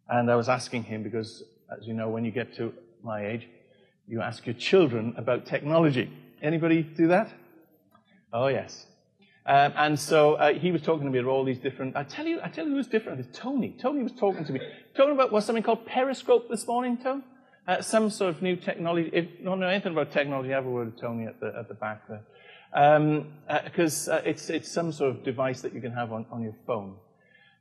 And 0.08 0.30
I 0.30 0.36
was 0.36 0.48
asking 0.48 0.84
him 0.84 1.02
because, 1.02 1.42
as 1.70 1.86
you 1.86 1.94
know, 1.94 2.08
when 2.08 2.24
you 2.24 2.30
get 2.30 2.54
to 2.56 2.72
my 3.04 3.26
age, 3.26 3.48
you 4.06 4.20
ask 4.20 4.46
your 4.46 4.54
children 4.54 5.14
about 5.16 5.46
technology. 5.46 6.10
Anybody 6.42 6.82
do 6.82 7.08
that? 7.08 7.32
Oh 8.32 8.48
yes. 8.48 8.86
Um, 9.44 9.72
and 9.76 9.98
so 9.98 10.34
uh, 10.34 10.54
he 10.54 10.70
was 10.70 10.82
talking 10.82 11.04
to 11.04 11.10
me 11.10 11.18
about 11.18 11.30
all 11.30 11.44
these 11.44 11.58
different. 11.58 11.96
I 11.96 12.04
tell 12.04 12.26
you, 12.26 12.40
I 12.42 12.48
tell 12.48 12.64
you, 12.64 12.72
who's 12.72 12.86
was 12.86 12.86
different. 12.86 13.20
It's 13.20 13.36
Tony. 13.36 13.76
Tony 13.80 14.02
was 14.02 14.12
talking 14.12 14.44
to 14.44 14.52
me, 14.52 14.60
talking 14.96 15.14
about 15.14 15.32
what 15.32 15.42
something 15.42 15.64
called 15.64 15.84
Periscope 15.84 16.48
this 16.48 16.66
morning. 16.66 16.96
Tony, 16.96 17.22
uh, 17.66 17.82
some 17.82 18.08
sort 18.08 18.34
of 18.34 18.42
new 18.42 18.54
technology. 18.54 19.10
If 19.12 19.26
you 19.38 19.44
don't 19.44 19.58
know 19.58 19.66
anything 19.66 19.92
about 19.92 20.12
technology, 20.12 20.50
have 20.50 20.66
a 20.66 20.70
word 20.70 20.92
with 20.92 21.00
Tony 21.00 21.26
at 21.26 21.40
the 21.40 21.52
at 21.58 21.66
the 21.66 21.74
back 21.74 22.02
there, 22.08 22.22
because 23.64 24.08
um, 24.08 24.14
uh, 24.14 24.16
uh, 24.16 24.22
it's 24.24 24.48
it's 24.48 24.70
some 24.70 24.92
sort 24.92 25.10
of 25.10 25.24
device 25.24 25.60
that 25.62 25.74
you 25.74 25.80
can 25.80 25.92
have 25.92 26.12
on, 26.12 26.24
on 26.30 26.42
your 26.42 26.54
phone. 26.64 26.96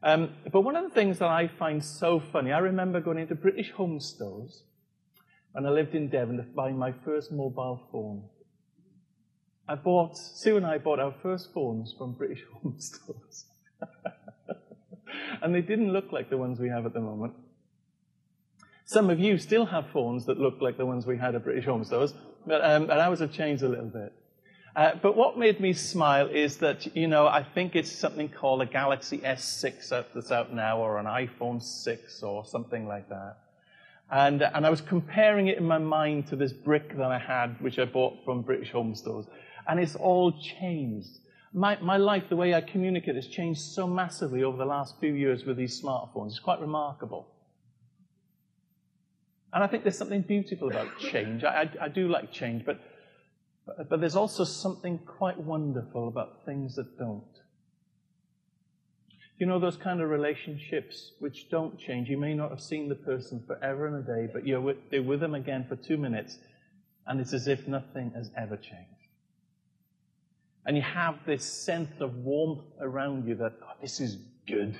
Um, 0.03 0.33
but 0.51 0.61
one 0.61 0.75
of 0.75 0.83
the 0.83 0.89
things 0.89 1.17
that 1.19 1.29
I 1.29 1.47
find 1.47 1.83
so 1.83 2.19
funny, 2.19 2.51
I 2.51 2.59
remember 2.59 3.01
going 3.01 3.17
into 3.17 3.35
British 3.35 3.71
home 3.71 3.99
stores 3.99 4.63
when 5.51 5.65
I 5.65 5.69
lived 5.69 5.95
in 5.95 6.09
Devon 6.09 6.37
to 6.37 6.43
buy 6.43 6.71
my 6.71 6.93
first 7.03 7.31
mobile 7.31 7.81
phone. 7.91 8.23
I 9.67 9.75
bought, 9.75 10.17
Sue 10.17 10.57
and 10.57 10.65
I 10.65 10.77
bought 10.77 10.99
our 10.99 11.13
first 11.21 11.53
phones 11.53 11.93
from 11.97 12.13
British 12.13 12.43
home 12.53 12.75
stores. 12.79 13.45
and 15.41 15.53
they 15.53 15.61
didn't 15.61 15.91
look 15.91 16.11
like 16.11 16.29
the 16.29 16.37
ones 16.37 16.59
we 16.59 16.69
have 16.69 16.85
at 16.85 16.93
the 16.93 17.01
moment. 17.01 17.33
Some 18.85 19.09
of 19.09 19.19
you 19.19 19.37
still 19.37 19.65
have 19.67 19.89
phones 19.91 20.25
that 20.25 20.37
look 20.37 20.59
like 20.59 20.77
the 20.77 20.85
ones 20.85 21.05
we 21.05 21.17
had 21.17 21.35
at 21.35 21.43
British 21.43 21.65
home 21.65 21.83
stores, 21.83 22.13
but, 22.45 22.63
um, 22.63 22.87
but 22.87 22.99
ours 22.99 23.19
have 23.19 23.31
changed 23.31 23.63
a 23.63 23.69
little 23.69 23.85
bit. 23.85 24.13
Uh, 24.75 24.91
but 25.01 25.17
what 25.17 25.37
made 25.37 25.59
me 25.59 25.73
smile 25.73 26.27
is 26.27 26.57
that, 26.57 26.95
you 26.95 27.07
know, 27.07 27.27
I 27.27 27.43
think 27.43 27.75
it's 27.75 27.91
something 27.91 28.29
called 28.29 28.61
a 28.61 28.65
Galaxy 28.65 29.19
S6 29.19 29.89
that's 30.13 30.31
out 30.31 30.53
now, 30.53 30.79
or 30.79 30.97
an 30.97 31.05
iPhone 31.05 31.61
6, 31.61 32.23
or 32.23 32.45
something 32.45 32.87
like 32.87 33.09
that. 33.09 33.37
And, 34.11 34.41
and 34.41 34.65
I 34.65 34.69
was 34.69 34.81
comparing 34.81 35.47
it 35.47 35.57
in 35.57 35.65
my 35.65 35.77
mind 35.77 36.27
to 36.27 36.35
this 36.35 36.51
brick 36.51 36.97
that 36.97 37.11
I 37.11 37.17
had, 37.17 37.59
which 37.61 37.79
I 37.79 37.85
bought 37.85 38.25
from 38.25 38.41
British 38.41 38.71
Home 38.71 38.93
Stores. 38.93 39.25
And 39.67 39.79
it's 39.79 39.95
all 39.95 40.33
changed. 40.59 41.19
My, 41.53 41.77
my 41.81 41.97
life, 41.97 42.23
the 42.29 42.35
way 42.35 42.53
I 42.53 42.61
communicate, 42.61 43.15
has 43.15 43.27
changed 43.27 43.61
so 43.61 43.87
massively 43.87 44.43
over 44.43 44.57
the 44.57 44.65
last 44.65 44.99
few 44.99 45.13
years 45.13 45.45
with 45.45 45.57
these 45.57 45.81
smartphones. 45.81 46.27
It's 46.27 46.39
quite 46.39 46.59
remarkable. 46.59 47.27
And 49.53 49.63
I 49.63 49.67
think 49.67 49.83
there's 49.83 49.97
something 49.97 50.21
beautiful 50.21 50.69
about 50.69 50.87
change. 50.99 51.43
I, 51.43 51.61
I, 51.61 51.85
I 51.85 51.87
do 51.87 52.07
like 52.07 52.31
change, 52.31 52.65
but 52.65 52.79
but, 53.65 53.89
but 53.89 53.99
there's 53.99 54.15
also 54.15 54.43
something 54.43 54.99
quite 54.99 55.37
wonderful 55.37 56.07
about 56.07 56.45
things 56.45 56.75
that 56.75 56.97
don't. 56.97 57.23
You 59.41 59.47
know 59.47 59.57
those 59.57 59.75
kind 59.75 60.01
of 60.01 60.09
relationships 60.11 61.13
which 61.17 61.49
don't 61.49 61.75
change. 61.79 62.09
You 62.09 62.17
may 62.19 62.35
not 62.35 62.51
have 62.51 62.61
seen 62.61 62.89
the 62.89 62.93
person 62.93 63.43
forever 63.47 63.87
and 63.87 63.95
a 63.95 64.01
day, 64.03 64.31
but 64.31 64.45
you're 64.45 64.61
with, 64.61 64.77
they're 64.91 65.01
with 65.01 65.19
them 65.19 65.33
again 65.33 65.65
for 65.67 65.75
two 65.75 65.97
minutes, 65.97 66.37
and 67.07 67.19
it's 67.19 67.33
as 67.33 67.47
if 67.47 67.67
nothing 67.67 68.11
has 68.15 68.29
ever 68.37 68.55
changed. 68.55 69.07
And 70.63 70.77
you 70.77 70.83
have 70.83 71.15
this 71.25 71.43
sense 71.43 71.89
of 72.01 72.17
warmth 72.17 72.65
around 72.79 73.27
you 73.27 73.33
that, 73.37 73.53
oh, 73.63 73.71
this 73.81 73.99
is 73.99 74.19
good. 74.45 74.77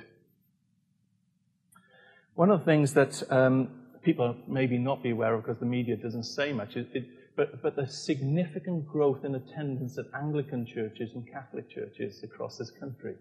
One 2.36 2.52
of 2.52 2.60
the 2.60 2.64
things 2.64 2.94
that 2.94 3.20
um, 3.32 3.68
people 4.04 4.36
maybe 4.46 4.78
not 4.78 5.02
be 5.02 5.10
aware 5.10 5.34
of 5.34 5.42
because 5.42 5.58
the 5.58 5.66
media 5.66 5.96
doesn't 5.96 6.22
say 6.22 6.52
much 6.52 6.76
is 6.76 6.86
it, 6.94 7.08
but, 7.34 7.62
but 7.62 7.74
the 7.74 7.88
significant 7.88 8.86
growth 8.86 9.24
in 9.24 9.34
attendance 9.34 9.98
at 9.98 10.04
Anglican 10.14 10.66
churches 10.66 11.10
and 11.16 11.28
Catholic 11.28 11.68
churches 11.68 12.22
across 12.22 12.58
this 12.58 12.70
country. 12.70 13.16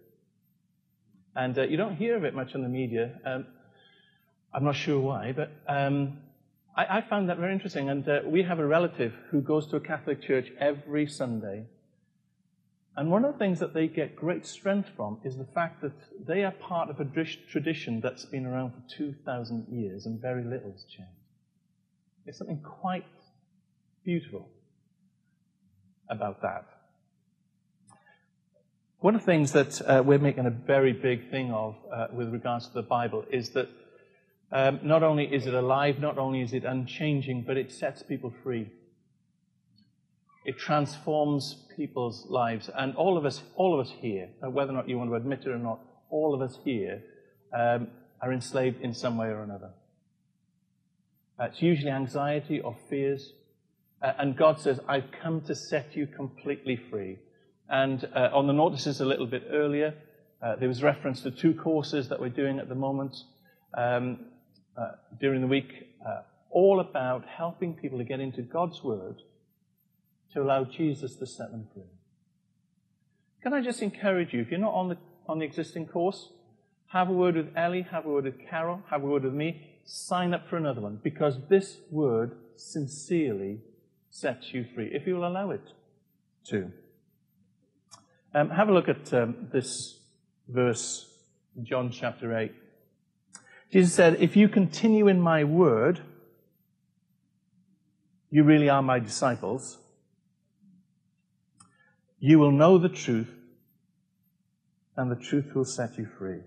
And 1.35 1.57
uh, 1.57 1.63
you 1.63 1.77
don't 1.77 1.95
hear 1.95 2.15
of 2.17 2.23
it 2.23 2.33
much 2.33 2.55
in 2.55 2.61
the 2.61 2.69
media. 2.69 3.11
Um, 3.25 3.45
I'm 4.53 4.65
not 4.65 4.75
sure 4.75 4.99
why, 4.99 5.31
but 5.31 5.51
um, 5.67 6.17
I, 6.75 6.97
I, 6.97 7.01
found 7.01 7.29
that 7.29 7.37
very 7.37 7.53
interesting. 7.53 7.89
And 7.89 8.07
uh, 8.07 8.19
we 8.25 8.43
have 8.43 8.59
a 8.59 8.65
relative 8.65 9.13
who 9.29 9.41
goes 9.41 9.67
to 9.67 9.77
a 9.77 9.79
Catholic 9.79 10.21
church 10.21 10.51
every 10.59 11.07
Sunday. 11.07 11.65
And 12.97 13.09
one 13.09 13.23
of 13.23 13.33
the 13.33 13.39
things 13.39 13.59
that 13.59 13.73
they 13.73 13.87
get 13.87 14.17
great 14.17 14.45
strength 14.45 14.89
from 14.97 15.19
is 15.23 15.37
the 15.37 15.45
fact 15.45 15.81
that 15.81 15.93
they 16.27 16.43
are 16.43 16.51
part 16.51 16.89
of 16.89 16.99
a 16.99 17.05
tradition 17.05 18.01
that's 18.01 18.25
been 18.25 18.45
around 18.45 18.71
for 18.71 18.83
2,000 18.97 19.67
years 19.69 20.05
and 20.05 20.19
very 20.21 20.43
little 20.43 20.71
has 20.71 20.83
changed. 20.83 21.11
It's 22.25 22.37
something 22.37 22.61
quite 22.61 23.05
beautiful 24.03 24.49
about 26.09 26.41
that. 26.41 26.65
One 29.01 29.15
of 29.15 29.21
the 29.21 29.25
things 29.25 29.51
that 29.53 29.81
uh, 29.81 30.03
we're 30.05 30.19
making 30.19 30.45
a 30.45 30.51
very 30.51 30.93
big 30.93 31.31
thing 31.31 31.51
of 31.51 31.75
uh, 31.91 32.09
with 32.13 32.31
regards 32.31 32.67
to 32.67 32.73
the 32.75 32.83
Bible 32.83 33.25
is 33.31 33.49
that 33.49 33.67
um, 34.51 34.79
not 34.83 35.01
only 35.01 35.25
is 35.25 35.47
it 35.47 35.55
alive, 35.55 35.97
not 35.97 36.19
only 36.19 36.41
is 36.41 36.53
it 36.53 36.65
unchanging, 36.65 37.41
but 37.47 37.57
it 37.57 37.71
sets 37.71 38.03
people 38.03 38.31
free. 38.43 38.69
It 40.45 40.59
transforms 40.59 41.65
people's 41.75 42.27
lives. 42.29 42.69
And 42.75 42.95
all 42.95 43.17
of 43.17 43.25
us, 43.25 43.41
all 43.55 43.73
of 43.73 43.87
us 43.87 43.91
here, 44.01 44.29
whether 44.39 44.71
or 44.71 44.75
not 44.75 44.87
you 44.87 44.99
want 44.99 45.09
to 45.09 45.15
admit 45.15 45.47
it 45.47 45.49
or 45.49 45.57
not, 45.57 45.79
all 46.11 46.35
of 46.35 46.41
us 46.43 46.59
here 46.63 47.01
um, 47.57 47.87
are 48.21 48.31
enslaved 48.31 48.81
in 48.81 48.93
some 48.93 49.17
way 49.17 49.29
or 49.29 49.41
another. 49.41 49.71
It's 51.39 51.59
usually 51.59 51.89
anxiety 51.89 52.59
or 52.59 52.77
fears. 52.87 53.33
And 53.99 54.37
God 54.37 54.59
says, 54.59 54.79
I've 54.87 55.09
come 55.23 55.41
to 55.47 55.55
set 55.55 55.95
you 55.95 56.05
completely 56.05 56.75
free. 56.75 57.17
And 57.71 58.05
uh, 58.13 58.29
on 58.33 58.47
the 58.47 58.53
notices 58.53 58.99
a 58.99 59.05
little 59.05 59.25
bit 59.25 59.47
earlier, 59.49 59.93
uh, 60.43 60.57
there 60.57 60.67
was 60.67 60.83
reference 60.83 61.21
to 61.21 61.31
two 61.31 61.53
courses 61.53 62.09
that 62.09 62.19
we're 62.19 62.27
doing 62.27 62.59
at 62.59 62.67
the 62.67 62.75
moment 62.75 63.15
um, 63.77 64.25
uh, 64.77 64.91
during 65.21 65.39
the 65.39 65.47
week, 65.47 65.71
uh, 66.05 66.23
all 66.49 66.81
about 66.81 67.25
helping 67.25 67.73
people 67.73 67.97
to 67.97 68.03
get 68.03 68.19
into 68.19 68.41
God's 68.41 68.83
Word 68.83 69.21
to 70.33 70.41
allow 70.41 70.65
Jesus 70.65 71.15
to 71.15 71.25
set 71.25 71.51
them 71.51 71.67
free. 71.73 71.83
Can 73.41 73.53
I 73.53 73.61
just 73.61 73.81
encourage 73.81 74.33
you, 74.33 74.41
if 74.41 74.51
you're 74.51 74.59
not 74.59 74.73
on 74.73 74.89
the, 74.89 74.97
on 75.27 75.39
the 75.39 75.45
existing 75.45 75.87
course, 75.87 76.29
have 76.87 77.07
a 77.07 77.13
word 77.13 77.37
with 77.37 77.55
Ellie, 77.55 77.87
have 77.89 78.05
a 78.05 78.09
word 78.09 78.25
with 78.25 78.49
Carol, 78.49 78.81
have 78.89 79.01
a 79.01 79.05
word 79.05 79.23
with 79.23 79.33
me, 79.33 79.79
sign 79.85 80.33
up 80.33 80.49
for 80.49 80.57
another 80.57 80.81
one, 80.81 80.99
because 81.01 81.37
this 81.49 81.77
word 81.89 82.35
sincerely 82.57 83.61
sets 84.09 84.53
you 84.53 84.65
free, 84.75 84.89
if 84.91 85.07
you 85.07 85.15
will 85.15 85.27
allow 85.27 85.51
it 85.51 85.63
to. 86.47 86.71
Um, 88.33 88.49
have 88.49 88.69
a 88.69 88.73
look 88.73 88.87
at 88.87 89.13
um, 89.13 89.49
this 89.51 89.99
verse 90.47 91.05
John 91.61 91.91
chapter 91.91 92.37
8. 92.37 92.53
Jesus 93.73 93.93
said, 93.93 94.21
If 94.21 94.37
you 94.37 94.47
continue 94.47 95.09
in 95.09 95.19
my 95.19 95.43
word, 95.43 95.99
you 98.29 98.43
really 98.43 98.69
are 98.69 98.81
my 98.81 98.99
disciples. 98.99 99.77
You 102.19 102.39
will 102.39 102.51
know 102.51 102.77
the 102.77 102.87
truth, 102.87 103.33
and 104.95 105.11
the 105.11 105.15
truth 105.17 105.53
will 105.53 105.65
set 105.65 105.97
you 105.97 106.07
free. 106.17 106.39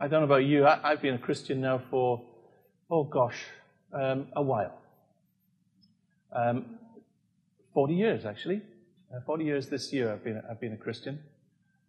I 0.00 0.08
don't 0.08 0.20
know 0.20 0.26
about 0.26 0.44
you, 0.44 0.66
I, 0.66 0.90
have 0.90 1.02
been 1.02 1.14
a 1.14 1.18
Christian 1.18 1.60
now 1.60 1.82
for, 1.90 2.22
oh 2.90 3.04
gosh, 3.04 3.44
um, 3.92 4.28
a 4.34 4.42
while. 4.42 4.78
Um, 6.32 6.78
40 7.74 7.94
years, 7.94 8.24
actually. 8.24 8.62
Uh, 9.14 9.20
40 9.20 9.44
years 9.44 9.68
this 9.68 9.92
year 9.92 10.12
I've 10.12 10.24
been, 10.24 10.42
I've 10.50 10.60
been 10.60 10.72
a 10.72 10.76
Christian. 10.76 11.20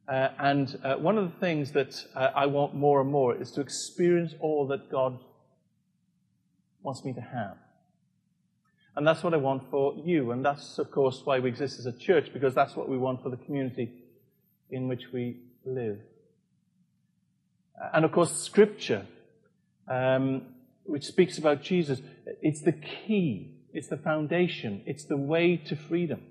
Uh, 0.07 0.29
and 0.39 0.79
uh, 0.83 0.95
one 0.95 1.17
of 1.17 1.31
the 1.31 1.39
things 1.39 1.71
that 1.71 2.05
uh, 2.15 2.29
I 2.36 2.45
want 2.45 2.75
more 2.75 3.01
and 3.01 3.09
more 3.09 3.36
is 3.36 3.51
to 3.51 3.62
experience 3.62 4.36
all 4.39 4.67
that 4.67 4.91
God 4.91 5.17
wants 6.83 7.03
me 7.03 7.13
to 7.13 7.21
have. 7.21 7.57
And 8.95 9.05
that's 9.05 9.24
what 9.24 9.33
I 9.33 9.38
want 9.38 9.69
for 9.69 9.95
you. 9.95 10.31
And 10.31 10.45
that's, 10.45 10.77
of 10.77 10.91
course, 10.91 11.21
why 11.24 11.39
we 11.39 11.50
exist 11.50 11.79
as 11.79 11.88
a 11.88 11.91
church, 11.91 12.31
because 12.33 12.53
that's 12.53 12.75
what 12.75 12.88
we 12.88 12.97
want 12.97 13.24
for 13.24 13.29
the 13.29 13.38
community 13.38 13.91
in 14.69 14.88
which 14.88 15.12
we 15.12 15.38
live. 15.65 16.00
And 17.93 18.05
of 18.05 18.12
course, 18.12 18.31
Scripture, 18.31 19.05
um, 19.88 20.43
which 20.83 21.05
speaks 21.05 21.38
about 21.38 21.62
Jesus, 21.62 22.00
it's 22.41 22.62
the 22.62 22.71
key, 22.71 23.55
it's 23.74 23.88
the 23.88 23.97
foundation, 23.97 24.83
it's 24.86 25.03
the 25.03 25.17
way 25.17 25.57
to 25.57 25.75
freedom. 25.75 26.21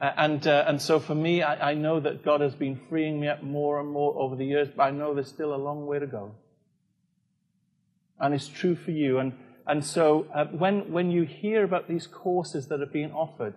And, 0.00 0.46
uh, 0.46 0.64
and 0.66 0.80
so 0.80 0.98
for 0.98 1.14
me, 1.14 1.42
I, 1.42 1.72
I, 1.72 1.74
know 1.74 2.00
that 2.00 2.24
God 2.24 2.40
has 2.40 2.54
been 2.54 2.80
freeing 2.88 3.20
me 3.20 3.28
up 3.28 3.42
more 3.42 3.78
and 3.80 3.88
more 3.90 4.16
over 4.16 4.34
the 4.34 4.46
years, 4.46 4.68
but 4.74 4.84
I 4.84 4.90
know 4.92 5.12
there's 5.12 5.28
still 5.28 5.54
a 5.54 5.56
long 5.56 5.86
way 5.86 5.98
to 5.98 6.06
go. 6.06 6.34
And 8.18 8.32
it's 8.34 8.48
true 8.48 8.76
for 8.76 8.92
you. 8.92 9.18
And 9.18 9.34
and 9.70 9.84
so 9.84 10.26
uh, 10.34 10.46
when, 10.46 10.90
when 10.90 11.12
you 11.12 11.22
hear 11.22 11.62
about 11.62 11.86
these 11.86 12.08
courses 12.08 12.66
that 12.68 12.80
are 12.80 12.86
being 12.86 13.12
offered, 13.12 13.54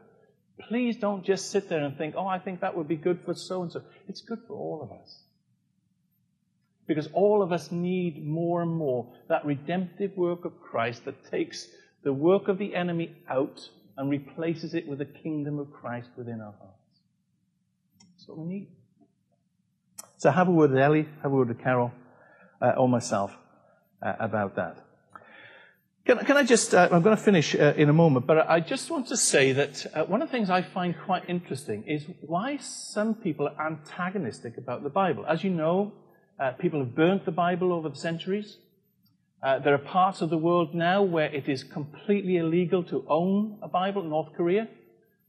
please 0.59 0.97
don't 0.97 1.23
just 1.25 1.50
sit 1.50 1.69
there 1.69 1.83
and 1.83 1.97
think, 1.97 2.13
oh, 2.15 2.27
I 2.27 2.38
think 2.38 2.62
that 2.62 2.77
would 2.77 2.88
be 2.88 2.95
good 2.95 3.21
for 3.25 3.33
so 3.33 3.63
and 3.63 3.71
so. 3.71 3.81
It's 4.07 4.21
good 4.21 4.38
for 4.47 4.53
all 4.53 4.83
of 4.83 4.91
us. 4.91 5.22
Because 6.85 7.09
all 7.13 7.41
of 7.41 7.51
us 7.51 7.72
need 7.72 8.24
more 8.24 8.61
and 8.61 8.72
more 8.72 9.11
that 9.27 9.44
redemptive 9.44 10.15
work 10.15 10.46
of 10.46 10.61
Christ 10.61 11.05
that 11.05 11.31
takes 11.31 11.68
the 12.03 12.13
work 12.13 12.48
of 12.48 12.59
the 12.59 12.75
enemy 12.75 13.15
out 13.27 13.68
and 13.98 14.10
replaces 14.10 14.74
it 14.74 14.88
with 14.88 15.00
the 15.00 15.06
kingdom 15.06 15.60
of 15.60 15.72
Christ 15.72 16.10
within 16.18 16.42
our 16.42 16.53
hearts. 16.60 17.00
That's 18.16 18.27
what 18.27 18.38
we 18.40 18.46
need. 18.46 18.68
So 20.18 20.32
have 20.32 20.48
a 20.48 20.51
word 20.51 20.72
with 20.72 20.79
Ellie, 20.79 21.08
have 21.22 21.32
a 21.32 21.36
word 21.36 21.50
with 21.50 21.62
Carol, 21.62 21.92
uh, 22.62 22.74
or 22.77 22.88
myself 22.88 23.32
uh, 24.01 24.14
about 24.20 24.56
that. 24.56 24.77
Can, 26.06 26.18
can 26.20 26.36
I 26.36 26.44
just, 26.44 26.74
uh, 26.74 26.90
I'm 26.92 27.01
going 27.01 27.16
to 27.16 27.22
finish 27.22 27.56
uh, 27.56 27.74
in 27.77 27.88
a 27.88 27.94
moment, 27.94 28.27
but 28.27 28.50
I 28.50 28.60
just 28.60 28.92
want 28.92 29.08
to 29.08 29.16
say 29.16 29.53
that 29.53 29.86
uh, 29.94 30.03
one 30.03 30.22
of 30.22 30.27
the 30.27 30.32
things 30.34 30.50
I 30.50 30.62
find 30.62 30.96
quite 31.06 31.29
interesting 31.29 31.84
is 31.84 32.06
why 32.22 32.58
some 32.58 33.16
people 33.16 33.48
are 33.48 33.68
antagonistic 33.68 34.58
about 34.58 34.84
the 34.84 34.90
Bible. 34.90 35.25
As 35.25 35.46
you 35.46 35.50
know, 35.50 35.94
uh, 36.40 36.51
people 36.51 36.79
have 36.79 36.94
burnt 36.94 37.24
the 37.24 37.32
Bible 37.32 37.72
over 37.72 37.88
the 37.88 37.96
centuries. 37.96 38.58
Uh, 39.44 39.60
there 39.60 39.74
are 39.74 39.77
parts 39.77 40.22
of 40.22 40.29
the 40.29 40.38
world 40.38 40.74
now 40.74 41.03
where 41.03 41.25
it 41.25 41.50
is 41.50 41.66
completely 41.66 42.38
illegal 42.38 42.82
to 42.82 43.03
own 43.10 43.58
a 43.62 43.68
Bible. 43.68 44.01
North 44.01 44.34
Korea 44.38 44.70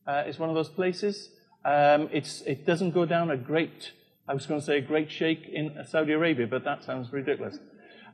uh, 0.07 0.23
is 0.27 0.39
one 0.39 0.49
of 0.49 0.55
those 0.55 0.69
places. 0.69 1.31
Um, 1.65 2.09
it 2.13 2.65
doesn't 2.65 2.93
go 2.93 3.07
down 3.07 3.31
a 3.33 3.37
great, 3.37 3.91
I 4.29 4.35
was 4.35 4.47
going 4.47 4.61
to 4.61 4.65
say 4.65 4.79
a 4.79 4.83
great 4.83 5.11
shake 5.11 5.49
in 5.49 5.77
Saudi 5.89 6.13
Arabia, 6.13 6.47
but 6.47 6.63
that 6.63 6.85
sounds 6.85 7.13
ridiculous. 7.13 7.59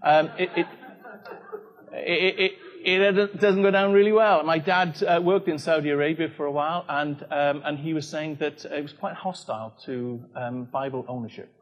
Um, 0.03 0.31
it, 0.39 0.51
it 0.57 0.67
it, 1.93 3.17
it, 3.19 3.41
doesn't 3.41 3.63
go 3.63 3.71
down 3.71 3.93
really 3.93 4.13
well. 4.13 4.43
My 4.43 4.59
dad 4.59 5.03
uh, 5.03 5.21
worked 5.23 5.49
in 5.49 5.59
Saudi 5.59 5.91
Arabia 5.91 6.31
for 6.35 6.47
a 6.47 6.53
while, 6.53 6.85
and, 6.89 7.23
um, 7.31 7.63
and 7.65 7.79
he 7.79 7.93
was 7.93 8.09
saying 8.09 8.37
that 8.37 8.65
it 8.65 8.83
was 8.83 8.93
quite 8.93 9.15
hostile 9.17 9.75
to 9.85 10.25
um, 10.35 10.65
Bible 10.65 11.05
ownership. 11.09 11.53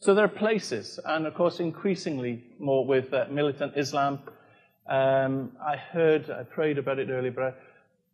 So 0.00 0.14
there 0.14 0.24
are 0.24 0.28
places, 0.28 1.00
and 1.04 1.26
of 1.26 1.34
course, 1.34 1.60
increasingly 1.60 2.44
more 2.58 2.86
with 2.86 3.12
uh, 3.12 3.26
militant 3.30 3.72
Islam. 3.76 4.18
Um, 4.86 5.52
I 5.66 5.76
heard, 5.76 6.30
I 6.30 6.42
prayed 6.42 6.76
about 6.78 6.98
it 6.98 7.08
earlier, 7.08 7.30
but 7.30 7.44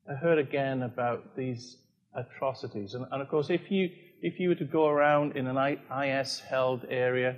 I, 0.09 0.12
I 0.12 0.14
heard 0.14 0.38
again 0.38 0.83
about 0.83 1.37
these 1.37 1.79
atrocities. 2.14 2.95
And, 2.95 3.07
and, 3.11 3.21
of 3.21 3.29
course, 3.29 3.51
if 3.51 3.71
you, 3.71 3.90
if 4.23 4.38
you 4.38 4.51
were 4.51 4.55
to 4.57 4.64
go 4.64 4.87
around 4.88 5.37
in 5.37 5.47
an 5.49 5.79
IS 5.90 6.40
held 6.40 6.87
area, 6.88 7.37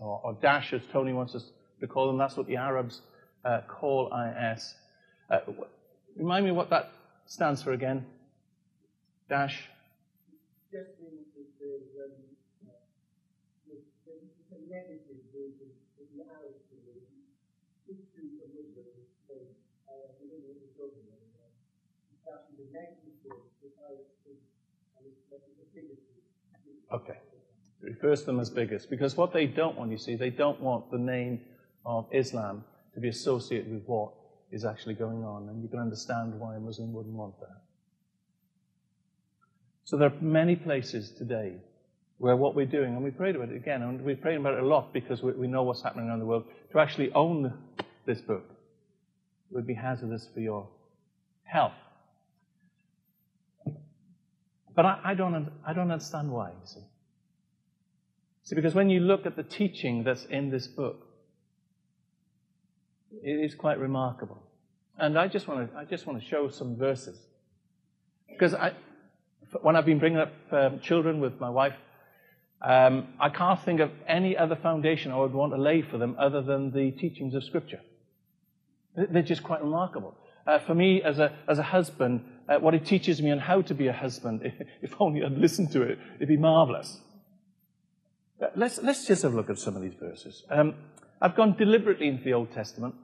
or, 0.00 0.20
or 0.24 0.34
Daesh, 0.34 0.72
as 0.72 0.82
Tony 0.92 1.12
wants 1.12 1.34
us 1.34 1.50
to 1.80 1.86
call 1.86 2.06
them, 2.06 2.16
that's 2.16 2.36
what 2.36 2.46
the 2.46 2.56
Arabs 2.56 3.02
uh, 3.44 3.60
call 3.68 4.10
IS. 4.12 4.74
Uh, 5.30 5.40
remind 6.16 6.44
me 6.44 6.52
what 6.52 6.70
that 6.70 6.92
stands 7.26 7.62
for 7.62 7.72
again. 7.72 8.06
Dash. 14.70 14.86
Okay. 26.92 27.18
Refers 27.82 28.24
them 28.24 28.38
as 28.38 28.50
biggest. 28.50 28.90
Because 28.90 29.16
what 29.16 29.32
they 29.32 29.46
don't 29.46 29.76
want, 29.76 29.90
you 29.90 29.98
see, 29.98 30.14
they 30.14 30.30
don't 30.30 30.60
want 30.60 30.90
the 30.90 30.98
name 30.98 31.40
of 31.84 32.06
Islam 32.12 32.64
to 32.94 33.00
be 33.00 33.08
associated 33.08 33.72
with 33.72 33.84
what 33.86 34.12
is 34.52 34.64
actually 34.64 34.94
going 34.94 35.24
on. 35.24 35.48
And 35.48 35.62
you 35.62 35.68
can 35.68 35.80
understand 35.80 36.38
why 36.38 36.56
a 36.56 36.60
Muslim 36.60 36.92
wouldn't 36.92 37.14
want 37.14 37.38
that. 37.40 37.62
So 39.84 39.96
there 39.96 40.08
are 40.08 40.20
many 40.20 40.54
places 40.54 41.10
today 41.10 41.56
where 42.20 42.36
what 42.36 42.54
we're 42.54 42.66
doing, 42.66 42.94
and 42.94 43.02
we 43.02 43.10
prayed 43.10 43.34
about 43.34 43.48
it 43.48 43.56
again, 43.56 43.80
and 43.80 44.04
we 44.04 44.14
prayed 44.14 44.36
about 44.36 44.52
it 44.52 44.62
a 44.62 44.66
lot 44.66 44.92
because 44.92 45.22
we, 45.22 45.32
we 45.32 45.46
know 45.46 45.62
what's 45.62 45.82
happening 45.82 46.06
around 46.06 46.18
the 46.18 46.26
world, 46.26 46.44
to 46.70 46.78
actually 46.78 47.10
own 47.12 47.50
this 48.04 48.20
book 48.20 48.44
would 49.50 49.66
be 49.66 49.72
hazardous 49.72 50.28
for 50.32 50.40
your 50.40 50.68
health. 51.44 51.72
But 54.76 54.84
I, 54.84 55.00
I, 55.02 55.14
don't, 55.14 55.50
I 55.66 55.72
don't 55.72 55.90
understand 55.90 56.30
why, 56.30 56.50
you 56.50 56.66
see. 56.66 56.80
See, 58.44 58.54
because 58.54 58.74
when 58.74 58.90
you 58.90 59.00
look 59.00 59.24
at 59.24 59.34
the 59.34 59.42
teaching 59.42 60.04
that's 60.04 60.26
in 60.26 60.50
this 60.50 60.66
book, 60.66 61.06
it 63.22 63.44
is 63.44 63.54
quite 63.54 63.78
remarkable. 63.78 64.42
And 64.98 65.18
I 65.18 65.26
just 65.26 65.48
want 65.48 65.72
to, 65.72 65.78
I 65.78 65.84
just 65.86 66.06
want 66.06 66.22
to 66.22 66.28
show 66.28 66.50
some 66.50 66.76
verses. 66.76 67.18
Because 68.28 68.52
I, 68.52 68.72
when 69.62 69.74
I've 69.74 69.86
been 69.86 69.98
bringing 69.98 70.18
up 70.18 70.32
um, 70.52 70.80
children 70.80 71.20
with 71.20 71.40
my 71.40 71.48
wife, 71.48 71.74
um, 72.62 73.08
I 73.18 73.30
can't 73.30 73.62
think 73.62 73.80
of 73.80 73.90
any 74.06 74.36
other 74.36 74.56
foundation 74.56 75.12
I 75.12 75.18
would 75.18 75.32
want 75.32 75.52
to 75.52 75.60
lay 75.60 75.82
for 75.82 75.96
them 75.98 76.16
other 76.18 76.42
than 76.42 76.72
the 76.72 76.90
teachings 76.90 77.34
of 77.34 77.42
Scripture. 77.44 77.80
They're 78.94 79.22
just 79.22 79.42
quite 79.42 79.62
remarkable. 79.62 80.16
Uh, 80.46 80.58
for 80.58 80.74
me, 80.74 81.02
as 81.02 81.18
a, 81.18 81.32
as 81.48 81.58
a 81.58 81.62
husband, 81.62 82.24
uh, 82.48 82.58
what 82.58 82.74
it 82.74 82.84
teaches 82.84 83.22
me 83.22 83.30
on 83.30 83.38
how 83.38 83.62
to 83.62 83.74
be 83.74 83.86
a 83.86 83.92
husband, 83.92 84.52
if, 84.82 84.94
only 85.00 85.24
I'd 85.24 85.32
listened 85.32 85.72
to 85.72 85.82
it, 85.82 85.98
it'd 86.16 86.28
be 86.28 86.36
marvelous. 86.36 87.00
Uh, 88.42 88.46
let's, 88.56 88.82
let's 88.82 89.06
just 89.06 89.22
have 89.22 89.32
a 89.32 89.36
look 89.36 89.48
at 89.48 89.58
some 89.58 89.76
of 89.76 89.82
these 89.82 89.94
verses. 89.94 90.44
Um, 90.50 90.74
I've 91.20 91.36
gone 91.36 91.56
deliberately 91.56 92.08
into 92.08 92.24
the 92.24 92.32
Old 92.32 92.52
Testament. 92.52 92.94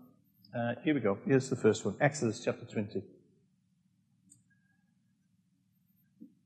Uh, 0.56 0.74
here 0.82 0.94
we 0.94 1.00
go. 1.00 1.18
Here's 1.26 1.48
the 1.48 1.56
first 1.56 1.84
one 1.84 1.94
Exodus 2.00 2.42
chapter 2.44 2.64
20. 2.64 3.02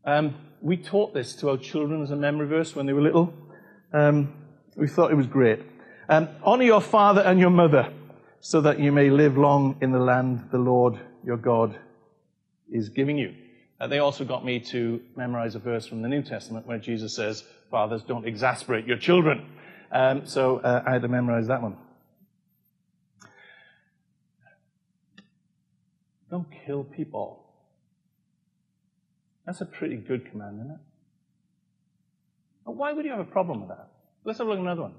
Um, 0.05 0.35
we 0.63 0.77
taught 0.77 1.15
this 1.15 1.35
to 1.37 1.51
our 1.51 1.57
children 1.57 2.03
as 2.03 2.11
a 2.11 2.17
memory 2.17 2.47
verse 2.47 2.75
when 2.75 2.87
they 2.87 2.93
were 2.93 3.03
little. 3.03 3.33
Um, 3.93 4.35
we 4.77 4.89
thought 4.89 5.11
it 5.11 5.17
was 5.17 5.27
great. 5.27 5.61
Um, 6.09 6.29
honor 6.43 6.65
your 6.65 6.81
father 6.81 7.21
and 7.21 7.39
your 7.39 7.51
mother 7.51 7.93
so 8.41 8.61
that 8.63 8.81
you 8.81 8.93
may 8.93 9.11
live 9.11 9.37
long 9.37 9.77
in 9.81 9.93
the 9.93 9.99
land 9.99 10.49
the 10.51 10.59
Lord 10.59 10.99
your 11.25 11.37
God 11.37 11.79
is 12.71 12.89
giving 12.89 13.19
you. 13.19 13.35
Uh, 13.81 13.87
they 13.87 13.99
also 13.99 14.25
got 14.25 14.45
me 14.45 14.61
to 14.61 15.01
memorize 15.17 15.55
a 15.55 15.59
verse 15.59 15.87
from 15.87 16.03
the 16.03 16.09
New 16.09 16.23
Testament 16.23 16.67
where 16.67 16.79
Jesus 16.79 17.15
says, 17.15 17.45
Fathers, 17.71 18.03
don't 18.03 18.27
exasperate 18.27 18.87
your 18.87 18.99
children. 18.99 19.47
Um, 19.93 20.27
so 20.27 20.59
uh, 20.59 20.83
I 20.87 20.93
had 20.93 21.03
to 21.03 21.09
memorize 21.09 21.47
that 21.49 21.63
one. 21.63 21.77
Don't 26.31 26.47
kill 26.65 26.85
people. 26.85 27.40
That's 29.51 29.63
a 29.63 29.67
pretty 29.67 29.97
good 29.97 30.31
command, 30.31 30.61
isn't 30.61 30.71
it? 30.71 30.81
But 32.65 32.77
why 32.77 32.93
would 32.93 33.05
you 33.05 33.11
have 33.11 33.19
a 33.19 33.25
problem 33.25 33.59
with 33.59 33.71
that? 33.71 33.89
Let's 34.23 34.39
have 34.39 34.47
a 34.47 34.51
look 34.51 34.61
at 34.61 34.63
another 34.63 34.83
one. 34.83 34.95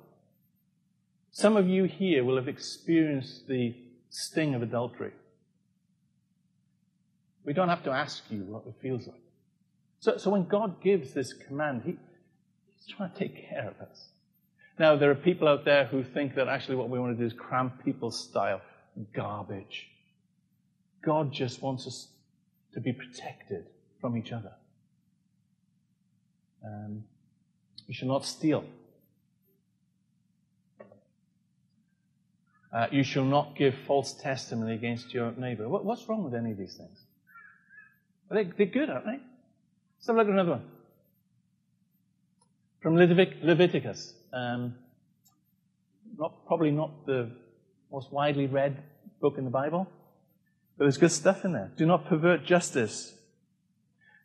Some 1.31 1.55
of 1.55 1.69
you 1.69 1.85
here 1.85 2.25
will 2.25 2.35
have 2.35 2.49
experienced 2.49 3.47
the 3.47 3.73
sting 4.09 4.53
of 4.53 4.61
adultery. 4.61 5.13
We 7.45 7.53
don't 7.53 7.69
have 7.69 7.85
to 7.85 7.91
ask 7.91 8.25
you 8.29 8.39
what 8.39 8.65
it 8.67 8.73
feels 8.81 9.07
like. 9.07 9.21
So, 10.01 10.17
so 10.17 10.29
when 10.29 10.43
God 10.49 10.83
gives 10.83 11.13
this 11.13 11.31
command, 11.31 11.83
he, 11.85 11.97
He's 12.75 12.93
trying 12.93 13.09
to 13.09 13.17
take 13.17 13.47
care 13.47 13.69
of 13.69 13.87
us. 13.87 14.09
Now, 14.77 14.97
there 14.97 15.11
are 15.11 15.15
people 15.15 15.47
out 15.47 15.63
there 15.63 15.85
who 15.85 16.03
think 16.03 16.35
that 16.35 16.49
actually 16.49 16.75
what 16.75 16.89
we 16.89 16.99
want 16.99 17.17
to 17.17 17.23
do 17.23 17.25
is 17.25 17.31
cram 17.31 17.71
people's 17.85 18.27
style. 18.27 18.59
Garbage. 19.15 19.87
God 21.01 21.31
just 21.31 21.61
wants 21.61 21.87
us 21.87 22.09
to 22.73 22.81
be 22.81 22.91
protected 22.91 23.67
from 24.01 24.17
each 24.17 24.31
other. 24.31 24.51
Um, 26.65 27.05
you 27.87 27.93
shall 27.93 28.09
not 28.09 28.25
steal. 28.25 28.65
Uh, 32.73 32.87
you 32.91 33.03
shall 33.03 33.25
not 33.25 33.55
give 33.55 33.75
false 33.85 34.13
testimony 34.13 34.73
against 34.73 35.13
your 35.13 35.33
neighbor. 35.33 35.67
What, 35.67 35.85
what's 35.85 36.07
wrong 36.07 36.23
with 36.23 36.33
any 36.33 36.51
of 36.51 36.57
these 36.57 36.75
things? 36.75 36.99
They, 38.29 38.43
they're 38.43 38.65
good, 38.65 38.89
aren't 38.89 39.05
they? 39.05 39.19
Let's 39.19 40.07
have 40.07 40.15
a 40.15 40.19
look 40.19 40.27
at 40.27 40.33
another 40.33 40.51
one. 40.51 40.63
From 42.81 42.95
Levit- 42.95 43.43
Leviticus. 43.43 44.13
Um, 44.31 44.75
not, 46.17 46.45
probably 46.47 46.71
not 46.71 47.05
the 47.05 47.29
most 47.91 48.11
widely 48.11 48.47
read 48.47 48.81
book 49.19 49.37
in 49.37 49.43
the 49.43 49.51
Bible, 49.51 49.87
but 50.77 50.85
there's 50.85 50.97
good 50.97 51.11
stuff 51.11 51.43
in 51.43 51.51
there. 51.51 51.71
Do 51.75 51.85
not 51.85 52.05
pervert 52.07 52.45
justice. 52.45 53.13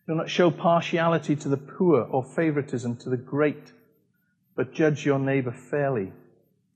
Do 0.07 0.15
not 0.15 0.31
show 0.31 0.51
partiality 0.51 1.35
to 1.37 1.49
the 1.49 1.57
poor 1.57 2.03
or 2.03 2.23
favoritism 2.23 2.97
to 2.99 3.11
the 3.11 3.17
great, 3.17 3.73
but 4.55 4.73
judge 4.73 5.05
your 5.05 5.19
neighbor 5.19 5.53
fairly. 5.53 6.13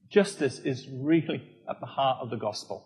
Justice 0.09 0.59
is 0.59 0.89
really 0.89 1.43
at 1.69 1.79
the 1.79 1.87
heart 1.87 2.19
of 2.21 2.31
the 2.31 2.37
gospel. 2.37 2.85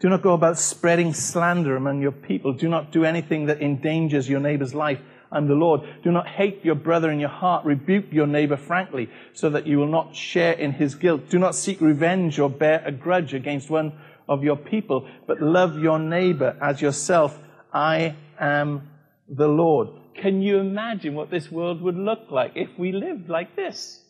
Do 0.00 0.08
not 0.08 0.22
go 0.22 0.32
about 0.32 0.58
spreading 0.58 1.14
slander 1.14 1.76
among 1.76 2.02
your 2.02 2.12
people. 2.12 2.52
Do 2.52 2.68
not 2.68 2.90
do 2.90 3.04
anything 3.04 3.46
that 3.46 3.62
endangers 3.62 4.28
your 4.28 4.40
neighbor's 4.40 4.74
life. 4.74 4.98
I'm 5.30 5.46
the 5.46 5.54
Lord. 5.54 5.82
Do 6.02 6.10
not 6.10 6.26
hate 6.26 6.64
your 6.64 6.74
brother 6.74 7.10
in 7.10 7.20
your 7.20 7.28
heart. 7.28 7.64
Rebuke 7.64 8.06
your 8.10 8.26
neighbor 8.26 8.56
frankly, 8.56 9.08
so 9.32 9.50
that 9.50 9.66
you 9.66 9.78
will 9.78 9.86
not 9.86 10.16
share 10.16 10.52
in 10.52 10.72
his 10.72 10.96
guilt. 10.96 11.28
Do 11.30 11.38
not 11.38 11.54
seek 11.54 11.80
revenge 11.80 12.40
or 12.40 12.50
bear 12.50 12.82
a 12.84 12.92
grudge 12.92 13.34
against 13.34 13.70
one 13.70 13.92
of 14.28 14.42
your 14.42 14.56
people, 14.56 15.08
but 15.26 15.40
love 15.40 15.78
your 15.78 15.98
neighbor 15.98 16.56
as 16.60 16.82
yourself. 16.82 17.38
I 17.74 18.14
am 18.38 18.88
the 19.28 19.48
Lord. 19.48 19.88
Can 20.14 20.40
you 20.40 20.58
imagine 20.58 21.14
what 21.14 21.30
this 21.30 21.50
world 21.50 21.82
would 21.82 21.96
look 21.96 22.30
like 22.30 22.52
if 22.54 22.68
we 22.78 22.92
lived 22.92 23.28
like 23.28 23.56
this? 23.56 24.00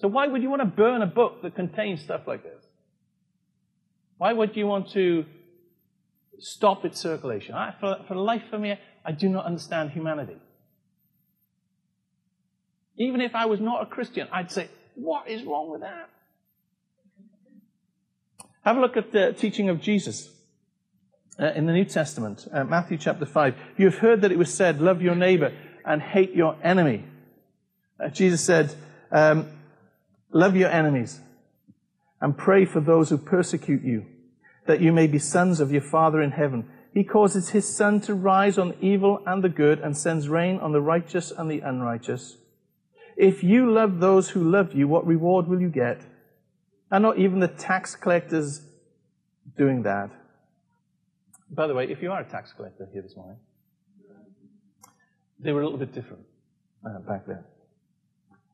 So 0.00 0.08
why 0.08 0.26
would 0.26 0.42
you 0.42 0.48
want 0.48 0.62
to 0.62 0.66
burn 0.66 1.02
a 1.02 1.06
book 1.06 1.42
that 1.42 1.54
contains 1.54 2.00
stuff 2.00 2.22
like 2.26 2.42
this? 2.42 2.64
Why 4.16 4.32
would 4.32 4.56
you 4.56 4.66
want 4.66 4.90
to 4.92 5.26
stop 6.38 6.84
its 6.84 6.98
circulation? 6.98 7.54
I, 7.54 7.74
for, 7.78 7.98
for 8.08 8.14
life 8.14 8.42
for 8.48 8.58
me, 8.58 8.78
I 9.04 9.12
do 9.12 9.28
not 9.28 9.44
understand 9.44 9.90
humanity. 9.90 10.36
Even 12.96 13.20
if 13.20 13.34
I 13.34 13.46
was 13.46 13.60
not 13.60 13.82
a 13.82 13.86
Christian, 13.86 14.28
I'd 14.32 14.50
say, 14.50 14.68
what 14.94 15.28
is 15.28 15.44
wrong 15.44 15.70
with 15.70 15.82
that? 15.82 16.08
Have 18.64 18.78
a 18.78 18.80
look 18.80 18.96
at 18.96 19.12
the 19.12 19.34
teaching 19.34 19.68
of 19.68 19.82
Jesus 19.82 20.30
uh, 21.38 21.46
in 21.54 21.66
the 21.66 21.72
New 21.72 21.84
Testament, 21.84 22.46
uh, 22.52 22.64
Matthew 22.64 22.96
chapter 22.96 23.26
5. 23.26 23.54
You 23.76 23.86
have 23.86 23.98
heard 23.98 24.20
that 24.22 24.32
it 24.32 24.38
was 24.38 24.52
said, 24.52 24.80
love 24.80 25.02
your 25.02 25.14
neighbor 25.14 25.52
and 25.84 26.00
hate 26.00 26.34
your 26.34 26.56
enemy. 26.62 27.04
Uh, 27.98 28.08
Jesus 28.08 28.42
said, 28.42 28.74
um, 29.10 29.48
love 30.32 30.56
your 30.56 30.70
enemies 30.70 31.20
and 32.20 32.36
pray 32.36 32.64
for 32.64 32.80
those 32.80 33.10
who 33.10 33.18
persecute 33.18 33.82
you, 33.82 34.06
that 34.66 34.80
you 34.80 34.92
may 34.92 35.06
be 35.06 35.18
sons 35.18 35.60
of 35.60 35.72
your 35.72 35.82
Father 35.82 36.22
in 36.22 36.30
heaven. 36.30 36.68
He 36.92 37.04
causes 37.04 37.50
his 37.50 37.68
sun 37.68 38.00
to 38.02 38.14
rise 38.14 38.56
on 38.56 38.70
the 38.70 38.84
evil 38.84 39.20
and 39.26 39.42
the 39.42 39.48
good 39.48 39.80
and 39.80 39.96
sends 39.96 40.28
rain 40.28 40.58
on 40.58 40.72
the 40.72 40.80
righteous 40.80 41.32
and 41.32 41.50
the 41.50 41.60
unrighteous. 41.60 42.36
If 43.16 43.42
you 43.42 43.70
love 43.70 44.00
those 44.00 44.30
who 44.30 44.42
love 44.42 44.72
you, 44.72 44.88
what 44.88 45.06
reward 45.06 45.48
will 45.48 45.60
you 45.60 45.68
get? 45.68 46.00
And 46.90 47.02
not 47.02 47.18
even 47.18 47.40
the 47.40 47.48
tax 47.48 47.96
collectors 47.96 48.62
doing 49.56 49.82
that. 49.82 50.10
By 51.54 51.68
the 51.68 51.74
way, 51.74 51.84
if 51.88 52.02
you 52.02 52.10
are 52.10 52.20
a 52.20 52.24
tax 52.24 52.52
collector 52.52 52.88
here 52.92 53.02
this 53.02 53.16
morning, 53.16 53.36
they 55.38 55.52
were 55.52 55.60
a 55.60 55.64
little 55.64 55.78
bit 55.78 55.92
different 55.92 56.24
uh, 56.84 56.98
back 57.00 57.26
then. 57.26 57.44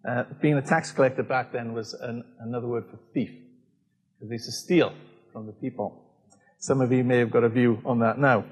Uh, 0.06 0.24
being 0.40 0.54
a 0.54 0.62
tax 0.62 0.92
collector 0.92 1.22
back 1.22 1.52
then 1.52 1.72
was 1.72 1.94
an, 1.94 2.24
another 2.40 2.66
word 2.66 2.84
for 2.90 2.98
thief 3.14 3.30
because 4.16 4.28
they 4.28 4.34
used 4.34 4.46
to 4.46 4.52
steal 4.52 4.92
from 5.32 5.46
the 5.46 5.52
people. 5.52 6.04
Some 6.58 6.80
of 6.80 6.92
you 6.92 7.04
may 7.04 7.18
have 7.18 7.30
got 7.30 7.44
a 7.44 7.48
view 7.48 7.80
on 7.84 8.00
that 8.00 8.18
now. 8.18 8.44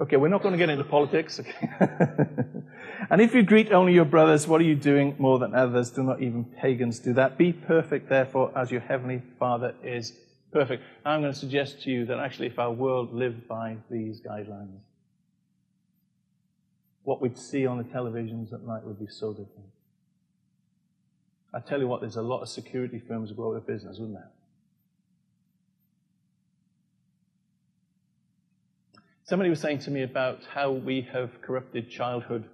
Okay, 0.00 0.16
we're 0.16 0.28
not 0.28 0.42
going 0.42 0.52
to 0.52 0.58
get 0.58 0.70
into 0.70 0.84
politics. 0.84 1.40
Okay? 1.40 1.68
and 3.10 3.20
if 3.20 3.34
you 3.34 3.42
greet 3.42 3.70
only 3.72 3.92
your 3.92 4.06
brothers, 4.06 4.48
what 4.48 4.62
are 4.62 4.64
you 4.64 4.74
doing 4.74 5.14
more 5.18 5.38
than 5.38 5.54
others? 5.54 5.90
Do 5.90 6.02
not 6.02 6.22
even 6.22 6.44
pagans 6.44 7.00
do 7.00 7.12
that. 7.14 7.36
Be 7.36 7.52
perfect, 7.52 8.08
therefore, 8.08 8.56
as 8.56 8.70
your 8.70 8.80
heavenly 8.80 9.20
Father 9.38 9.74
is 9.84 10.14
perfect. 10.52 10.82
I'm 11.04 11.20
going 11.20 11.32
to 11.32 11.38
suggest 11.38 11.82
to 11.82 11.90
you 11.90 12.06
that 12.06 12.18
actually, 12.18 12.46
if 12.46 12.58
our 12.58 12.72
world 12.72 13.12
lived 13.12 13.46
by 13.48 13.76
these 13.90 14.20
guidelines, 14.20 14.78
what 17.04 17.20
we'd 17.20 17.38
see 17.38 17.66
on 17.66 17.78
the 17.78 17.84
televisions 17.84 18.52
at 18.52 18.62
night 18.62 18.84
would 18.84 18.98
be 18.98 19.06
so 19.06 19.32
different. 19.32 19.70
I 21.52 21.60
tell 21.60 21.80
you 21.80 21.88
what, 21.88 22.00
there's 22.00 22.16
a 22.16 22.22
lot 22.22 22.42
of 22.42 22.48
security 22.48 23.00
firms 23.00 23.32
go 23.32 23.50
out 23.50 23.56
of 23.56 23.66
business, 23.66 23.98
wouldn't 23.98 24.18
there? 24.18 24.30
Somebody 29.24 29.50
was 29.50 29.60
saying 29.60 29.78
to 29.80 29.90
me 29.90 30.02
about 30.02 30.40
how 30.52 30.72
we 30.72 31.02
have 31.12 31.40
corrupted 31.40 31.88
childhood. 31.88 32.44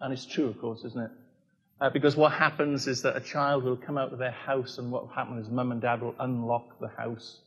And 0.00 0.12
it's 0.12 0.26
true, 0.26 0.46
of 0.48 0.60
course, 0.60 0.84
isn't 0.84 1.00
it? 1.00 1.10
Uh, 1.82 1.90
because 1.90 2.16
what 2.16 2.32
happens 2.32 2.86
is 2.86 3.02
that 3.02 3.16
a 3.16 3.20
child 3.20 3.64
will 3.64 3.76
come 3.76 3.98
out 3.98 4.12
of 4.12 4.18
their 4.18 4.30
house, 4.30 4.78
and 4.78 4.90
what 4.90 5.02
will 5.02 5.14
happen 5.14 5.36
is 5.38 5.50
mum 5.50 5.72
and 5.72 5.82
dad 5.82 6.00
will 6.00 6.14
unlock 6.20 6.78
the 6.80 6.88
house. 6.88 7.40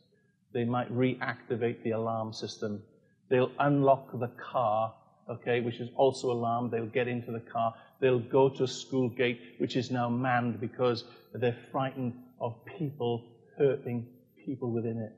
They 0.54 0.65
might 0.65 0.91
reactivate 0.93 1.82
the 1.84 1.91
alarm 1.91 2.34
system. 2.34 2.84
They'll 3.30 3.52
unlock 3.60 4.12
the 4.19 4.32
car, 4.52 4.93
okay, 5.30 5.62
which 5.62 5.80
is 5.80 5.89
also 5.95 6.32
alarmed. 6.32 6.71
They'll 6.71 6.86
get 6.86 7.08
into 7.08 7.32
the 7.32 7.39
car 7.39 7.74
they'll 8.00 8.19
go 8.19 8.50
to 8.50 8.63
a 8.63 8.67
school 8.67 9.10
gate 9.10 9.39
which 9.58 9.76
is 9.76 9.91
now 9.91 10.10
manned 10.10 10.60
because 10.60 11.06
they're 11.34 11.58
frightened 11.71 12.13
of 12.39 12.54
people 12.78 13.26
hurting 13.58 14.06
people 14.45 14.71
within 14.71 14.98
it. 14.98 15.13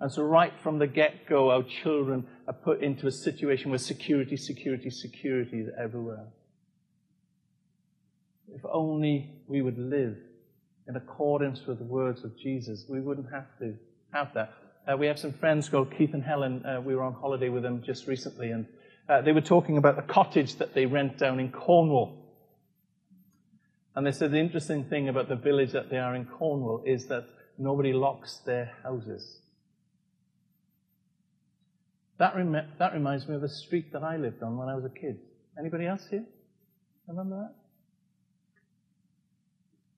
And 0.00 0.10
so, 0.10 0.22
right 0.22 0.52
from 0.62 0.78
the 0.78 0.86
get 0.86 1.26
go, 1.26 1.50
our 1.50 1.62
children 1.62 2.26
are 2.46 2.54
put 2.54 2.82
into 2.82 3.06
a 3.06 3.12
situation 3.12 3.70
where 3.70 3.78
security, 3.78 4.36
security, 4.36 4.90
security 4.90 5.60
is 5.60 5.70
everywhere. 5.78 6.26
If 8.52 8.60
only 8.70 9.30
we 9.46 9.62
would 9.62 9.78
live 9.78 10.16
in 10.86 10.96
accordance 10.96 11.66
with 11.66 11.78
the 11.78 11.84
words 11.84 12.24
of 12.24 12.38
Jesus, 12.38 12.84
we 12.88 13.00
wouldn't 13.00 13.30
have 13.32 13.46
to 13.60 13.74
have 14.12 14.34
that. 14.34 14.52
Uh, 14.86 14.96
we 14.96 15.06
have 15.06 15.18
some 15.18 15.32
friends 15.32 15.68
called 15.68 15.92
Keith 15.96 16.12
and 16.12 16.22
Helen. 16.22 16.64
Uh, 16.64 16.80
we 16.80 16.94
were 16.94 17.02
on 17.02 17.14
holiday 17.14 17.48
with 17.48 17.62
them 17.62 17.82
just 17.82 18.06
recently, 18.06 18.50
and 18.50 18.66
uh, 19.08 19.22
they 19.22 19.32
were 19.32 19.40
talking 19.40 19.78
about 19.78 19.96
the 19.96 20.02
cottage 20.02 20.56
that 20.56 20.74
they 20.74 20.86
rent 20.86 21.18
down 21.18 21.40
in 21.40 21.50
Cornwall. 21.50 22.20
And 23.94 24.06
they 24.06 24.12
said 24.12 24.30
the 24.30 24.38
interesting 24.38 24.84
thing 24.84 25.08
about 25.08 25.28
the 25.28 25.36
village 25.36 25.72
that 25.72 25.88
they 25.88 25.98
are 25.98 26.14
in 26.14 26.26
Cornwall 26.26 26.82
is 26.84 27.06
that 27.06 27.26
nobody 27.56 27.92
locks 27.92 28.38
their 28.44 28.72
houses. 28.82 29.38
That, 32.18 32.36
rem- 32.36 32.68
that 32.78 32.92
reminds 32.92 33.28
me 33.28 33.36
of 33.36 33.42
a 33.42 33.48
street 33.48 33.92
that 33.92 34.02
I 34.02 34.16
lived 34.16 34.42
on 34.42 34.56
when 34.56 34.68
I 34.68 34.74
was 34.74 34.84
a 34.84 34.88
kid. 34.88 35.18
Anybody 35.58 35.86
else 35.86 36.06
here? 36.10 36.24
Remember 37.06 37.36
that? 37.36 37.63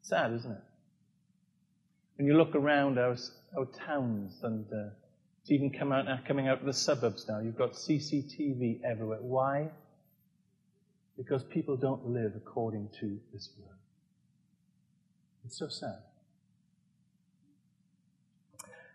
Sad, 0.06 0.32
isn't 0.34 0.52
it? 0.52 0.62
When 2.16 2.28
you 2.28 2.36
look 2.36 2.54
around 2.54 2.96
our, 2.96 3.16
our 3.58 3.66
towns 3.86 4.38
and 4.44 4.64
uh, 4.72 4.90
It's 5.40 5.50
even 5.50 5.68
come 5.70 5.90
out, 5.90 6.06
coming 6.28 6.46
out 6.46 6.60
of 6.60 6.64
the 6.64 6.72
suburbs 6.72 7.26
now. 7.28 7.40
You've 7.40 7.58
got 7.58 7.72
CCTV 7.72 8.84
everywhere. 8.84 9.18
Why? 9.20 9.68
Because 11.16 11.42
people 11.42 11.76
don't 11.76 12.06
live 12.06 12.34
according 12.36 12.90
to 13.00 13.18
this 13.32 13.50
word. 13.58 13.76
It's 15.44 15.58
so 15.58 15.66
sad. 15.66 15.98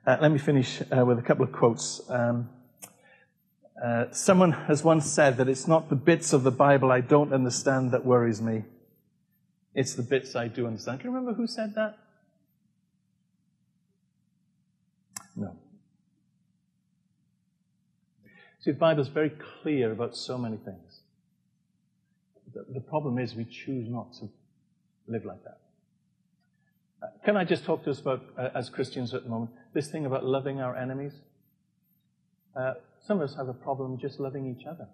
Uh, 0.08 0.18
let 0.22 0.32
me 0.32 0.38
finish 0.38 0.82
uh, 0.98 1.06
with 1.06 1.20
a 1.20 1.24
couple 1.24 1.44
of 1.44 1.52
quotes. 1.52 2.02
Um, 2.10 2.50
uh, 3.84 4.06
someone 4.12 4.54
has 4.54 4.82
once 4.82 5.12
said 5.12 5.36
that 5.38 5.50
it's 5.50 5.68
not 5.68 5.90
the 5.90 5.96
bits 5.98 6.32
of 6.32 6.44
the 6.44 6.52
Bible 6.52 6.90
I 6.90 7.02
don't 7.02 7.34
understand 7.34 7.92
that 7.92 8.06
worries 8.06 8.42
me. 8.42 8.64
It's 9.74 9.94
the 9.94 10.04
bits 10.04 10.36
I 10.36 10.48
do 10.48 10.68
understand. 10.68 11.00
Can 11.00 11.10
you 11.10 11.16
remember 11.16 11.36
who 11.36 11.48
said 11.48 11.76
that? 11.76 11.98
No. 15.36 15.56
See, 18.60 18.72
the 18.72 18.78
Bible 18.78 19.02
is 19.02 19.08
very 19.08 19.32
clear 19.62 19.92
about 19.92 20.16
so 20.16 20.38
many 20.38 20.58
things. 20.58 21.00
The, 22.54 22.66
the 22.74 22.82
problem 22.82 23.18
is 23.18 23.34
we 23.34 23.46
choose 23.46 23.88
not 23.90 24.14
to 24.16 24.30
live 25.08 25.26
like 25.26 25.44
that. 25.44 25.60
Uh, 27.02 27.08
can 27.26 27.38
I 27.38 27.46
just 27.46 27.64
talk 27.64 27.84
to 27.86 27.92
us 27.92 28.00
about, 28.00 28.24
uh, 28.38 28.50
as 28.54 28.70
Christians 28.70 29.14
at 29.14 29.24
the 29.24 29.30
moment, 29.30 29.52
this 29.74 29.88
thing 29.88 30.06
about 30.06 30.26
loving 30.26 30.60
our 30.60 30.76
enemies? 30.76 31.14
Uh, 32.56 32.74
some 33.02 33.22
of 33.22 33.30
us 33.30 33.36
have 33.38 33.48
a 33.48 33.54
problem 33.54 33.98
just 33.98 34.20
loving 34.20 34.46
each 34.46 34.68
other. 34.68 34.88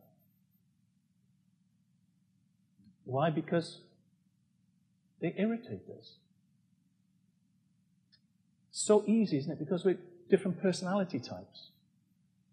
Why? 3.04 3.30
Because 3.30 3.80
they 5.22 5.34
irritate 5.38 5.84
us. 5.98 6.16
So 8.72 9.04
easy, 9.08 9.38
isn't 9.38 9.52
it? 9.52 9.60
Because 9.60 9.84
we're 9.84 9.98
different 10.30 10.62
personality 10.62 11.20
types. 11.20 11.72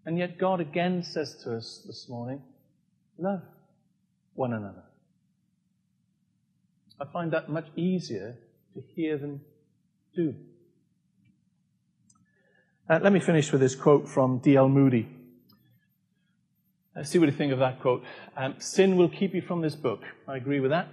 And 0.06 0.18
yet 0.18 0.38
God 0.38 0.60
again 0.60 1.02
says 1.02 1.34
to 1.44 1.56
us 1.56 1.82
this 1.86 2.08
morning, 2.08 2.42
love 3.18 3.42
one 4.34 4.52
another. 4.52 4.84
I 7.00 7.04
find 7.06 7.32
that 7.32 7.48
much 7.48 7.66
easier 7.76 8.36
to 8.74 8.82
hear 8.94 9.18
than 9.18 9.40
do. 10.14 10.34
Uh, 12.88 13.00
let 13.02 13.12
me 13.12 13.20
finish 13.20 13.50
with 13.50 13.60
this 13.60 13.74
quote 13.74 14.08
from 14.08 14.38
D.L. 14.38 14.68
Moody. 14.68 15.08
Let's 16.94 17.10
see 17.10 17.18
what 17.18 17.26
you 17.26 17.32
think 17.32 17.52
of 17.52 17.58
that 17.58 17.80
quote. 17.80 18.04
Um, 18.36 18.54
Sin 18.58 18.96
will 18.96 19.08
keep 19.08 19.34
you 19.34 19.42
from 19.42 19.62
this 19.62 19.74
book. 19.74 20.02
I 20.28 20.36
agree 20.36 20.60
with 20.60 20.70
that. 20.70 20.88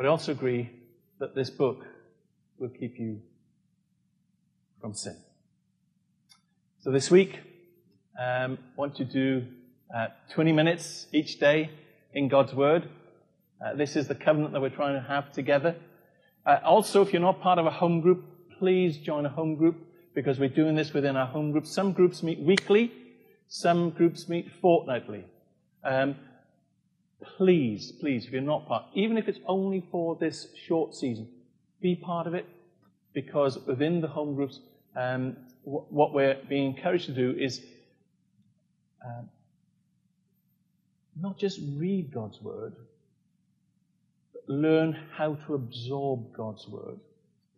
But 0.00 0.06
I 0.06 0.08
also 0.12 0.32
agree 0.32 0.70
that 1.18 1.34
this 1.34 1.50
book 1.50 1.84
will 2.58 2.70
keep 2.70 2.98
you 2.98 3.20
from 4.80 4.94
sin. 4.94 5.14
So 6.78 6.90
this 6.90 7.10
week, 7.10 7.38
um, 8.18 8.56
I 8.56 8.80
want 8.80 8.96
to 8.96 9.04
do 9.04 9.44
uh, 9.94 10.06
20 10.32 10.52
minutes 10.52 11.06
each 11.12 11.38
day 11.38 11.70
in 12.14 12.28
God's 12.28 12.54
Word. 12.54 12.88
Uh, 13.62 13.74
this 13.74 13.94
is 13.94 14.08
the 14.08 14.14
covenant 14.14 14.54
that 14.54 14.62
we're 14.62 14.70
trying 14.70 14.94
to 14.94 15.06
have 15.06 15.32
together. 15.32 15.76
Uh, 16.46 16.60
also, 16.64 17.02
if 17.02 17.12
you're 17.12 17.20
not 17.20 17.42
part 17.42 17.58
of 17.58 17.66
a 17.66 17.70
home 17.70 18.00
group, 18.00 18.24
please 18.58 18.96
join 18.96 19.26
a 19.26 19.28
home 19.28 19.54
group 19.54 19.76
because 20.14 20.38
we're 20.38 20.48
doing 20.48 20.76
this 20.76 20.94
within 20.94 21.14
our 21.14 21.26
home 21.26 21.52
group. 21.52 21.66
Some 21.66 21.92
groups 21.92 22.22
meet 22.22 22.40
weekly, 22.40 22.90
some 23.48 23.90
groups 23.90 24.30
meet 24.30 24.50
fortnightly. 24.62 25.26
Um, 25.84 26.16
please, 27.36 27.92
please, 27.92 28.26
if 28.26 28.32
you're 28.32 28.40
not 28.40 28.66
part, 28.66 28.84
even 28.94 29.18
if 29.18 29.28
it's 29.28 29.40
only 29.46 29.84
for 29.90 30.16
this 30.16 30.48
short 30.66 30.94
season, 30.94 31.28
be 31.80 31.94
part 31.94 32.26
of 32.26 32.34
it 32.34 32.46
because 33.12 33.58
within 33.66 34.00
the 34.00 34.08
home 34.08 34.34
groups, 34.34 34.60
um, 34.96 35.36
what 35.64 36.12
we're 36.12 36.36
being 36.48 36.74
encouraged 36.74 37.06
to 37.06 37.12
do 37.12 37.34
is 37.38 37.60
uh, 39.04 39.22
not 41.20 41.38
just 41.38 41.60
read 41.76 42.12
God's 42.12 42.40
word, 42.40 42.74
but 44.32 44.42
learn 44.48 44.96
how 45.16 45.34
to 45.46 45.54
absorb 45.54 46.32
God's 46.34 46.66
word 46.68 46.98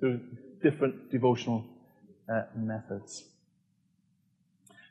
through 0.00 0.20
different 0.62 1.10
devotional 1.10 1.64
uh, 2.32 2.42
methods. 2.56 3.24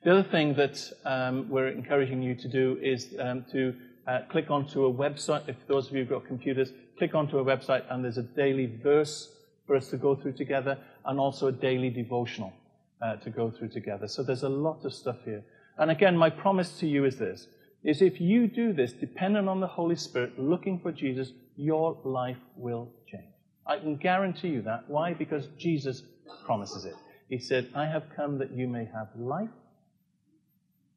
The 0.03 0.11
other 0.11 0.23
thing 0.23 0.55
that 0.55 0.91
um, 1.05 1.49
we're 1.49 1.67
encouraging 1.67 2.23
you 2.23 2.33
to 2.35 2.47
do 2.47 2.79
is 2.81 3.13
um, 3.19 3.45
to 3.51 3.75
uh, 4.07 4.19
click 4.29 4.49
onto 4.49 4.85
a 4.85 4.93
website. 4.93 5.47
If 5.47 5.55
those 5.67 5.87
of 5.87 5.93
you 5.93 5.99
who've 5.99 6.09
got 6.09 6.27
computers, 6.27 6.71
click 6.97 7.15
onto 7.15 7.39
a 7.39 7.45
website 7.45 7.83
and 7.89 8.03
there's 8.03 8.17
a 8.17 8.23
daily 8.23 8.65
verse 8.65 9.29
for 9.67 9.75
us 9.75 9.89
to 9.89 9.97
go 9.97 10.15
through 10.15 10.33
together 10.33 10.77
and 11.05 11.19
also 11.19 11.47
a 11.47 11.51
daily 11.51 11.89
devotional 11.89 12.53
uh, 13.01 13.15
to 13.17 13.29
go 13.29 13.51
through 13.51 13.69
together. 13.69 14.07
So 14.07 14.23
there's 14.23 14.43
a 14.43 14.49
lot 14.49 14.85
of 14.85 14.93
stuff 14.93 15.17
here. 15.23 15.43
And 15.77 15.91
again, 15.91 16.17
my 16.17 16.29
promise 16.29 16.77
to 16.79 16.87
you 16.87 17.05
is 17.05 17.17
this, 17.17 17.47
is 17.83 18.01
if 18.01 18.21
you 18.21 18.47
do 18.47 18.73
this, 18.73 18.93
dependent 18.93 19.49
on 19.49 19.59
the 19.59 19.67
Holy 19.67 19.95
Spirit, 19.95 20.37
looking 20.37 20.79
for 20.79 20.91
Jesus, 20.91 21.31
your 21.55 21.97
life 22.03 22.37
will 22.55 22.91
change. 23.07 23.33
I 23.65 23.77
can 23.77 23.95
guarantee 23.95 24.49
you 24.49 24.61
that. 24.63 24.83
Why? 24.87 25.13
Because 25.13 25.47
Jesus 25.57 26.03
promises 26.45 26.85
it. 26.85 26.95
He 27.29 27.39
said, 27.39 27.69
I 27.73 27.85
have 27.85 28.03
come 28.15 28.37
that 28.39 28.51
you 28.51 28.67
may 28.67 28.85
have 28.93 29.07
life 29.15 29.49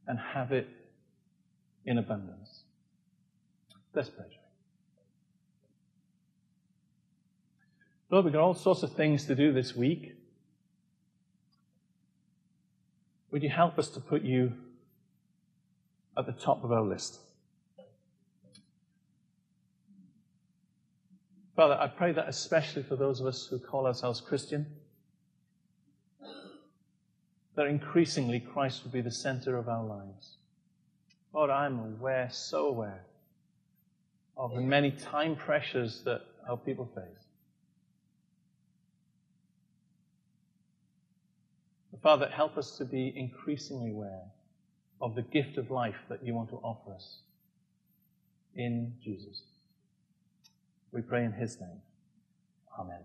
and 0.06 0.18
have 0.18 0.52
it 0.52 0.68
in 1.86 1.98
abundance. 1.98 2.64
Let's 3.94 4.08
pray. 4.08 4.24
Lord, 8.10 8.24
we've 8.24 8.34
got 8.34 8.42
all 8.42 8.54
sorts 8.54 8.82
of 8.82 8.92
things 8.92 9.24
to 9.26 9.34
do 9.34 9.52
this 9.52 9.74
week. 9.74 10.16
Would 13.30 13.42
you 13.42 13.48
help 13.48 13.78
us 13.78 13.88
to 13.90 14.00
put 14.00 14.22
you 14.22 14.52
at 16.16 16.26
the 16.26 16.32
top 16.32 16.64
of 16.64 16.72
our 16.72 16.82
list? 16.82 17.18
Father, 21.56 21.74
I 21.74 21.86
pray 21.86 22.12
that 22.12 22.28
especially 22.28 22.82
for 22.82 22.96
those 22.96 23.20
of 23.20 23.26
us 23.26 23.46
who 23.46 23.60
call 23.60 23.86
ourselves 23.86 24.20
Christian, 24.20 24.66
that 27.54 27.66
increasingly 27.66 28.40
Christ 28.40 28.82
would 28.82 28.92
be 28.92 29.00
the 29.00 29.12
center 29.12 29.56
of 29.56 29.68
our 29.68 29.84
lives. 29.84 30.36
Lord, 31.32 31.50
I'm 31.50 31.78
aware, 31.78 32.28
so 32.30 32.66
aware, 32.66 33.04
of 34.36 34.54
the 34.54 34.60
many 34.60 34.90
time 34.90 35.36
pressures 35.36 36.02
that 36.04 36.22
our 36.48 36.56
people 36.56 36.88
face. 36.94 37.24
Father, 42.02 42.28
help 42.28 42.58
us 42.58 42.76
to 42.76 42.84
be 42.84 43.14
increasingly 43.16 43.90
aware 43.90 44.24
of 45.00 45.14
the 45.14 45.22
gift 45.22 45.56
of 45.56 45.70
life 45.70 45.96
that 46.10 46.22
you 46.22 46.34
want 46.34 46.50
to 46.50 46.56
offer 46.56 46.92
us 46.92 47.20
in 48.54 48.92
Jesus. 49.02 49.40
We 50.92 51.00
pray 51.00 51.24
in 51.24 51.32
his 51.32 51.58
name. 51.60 51.80
Amen. 52.78 53.00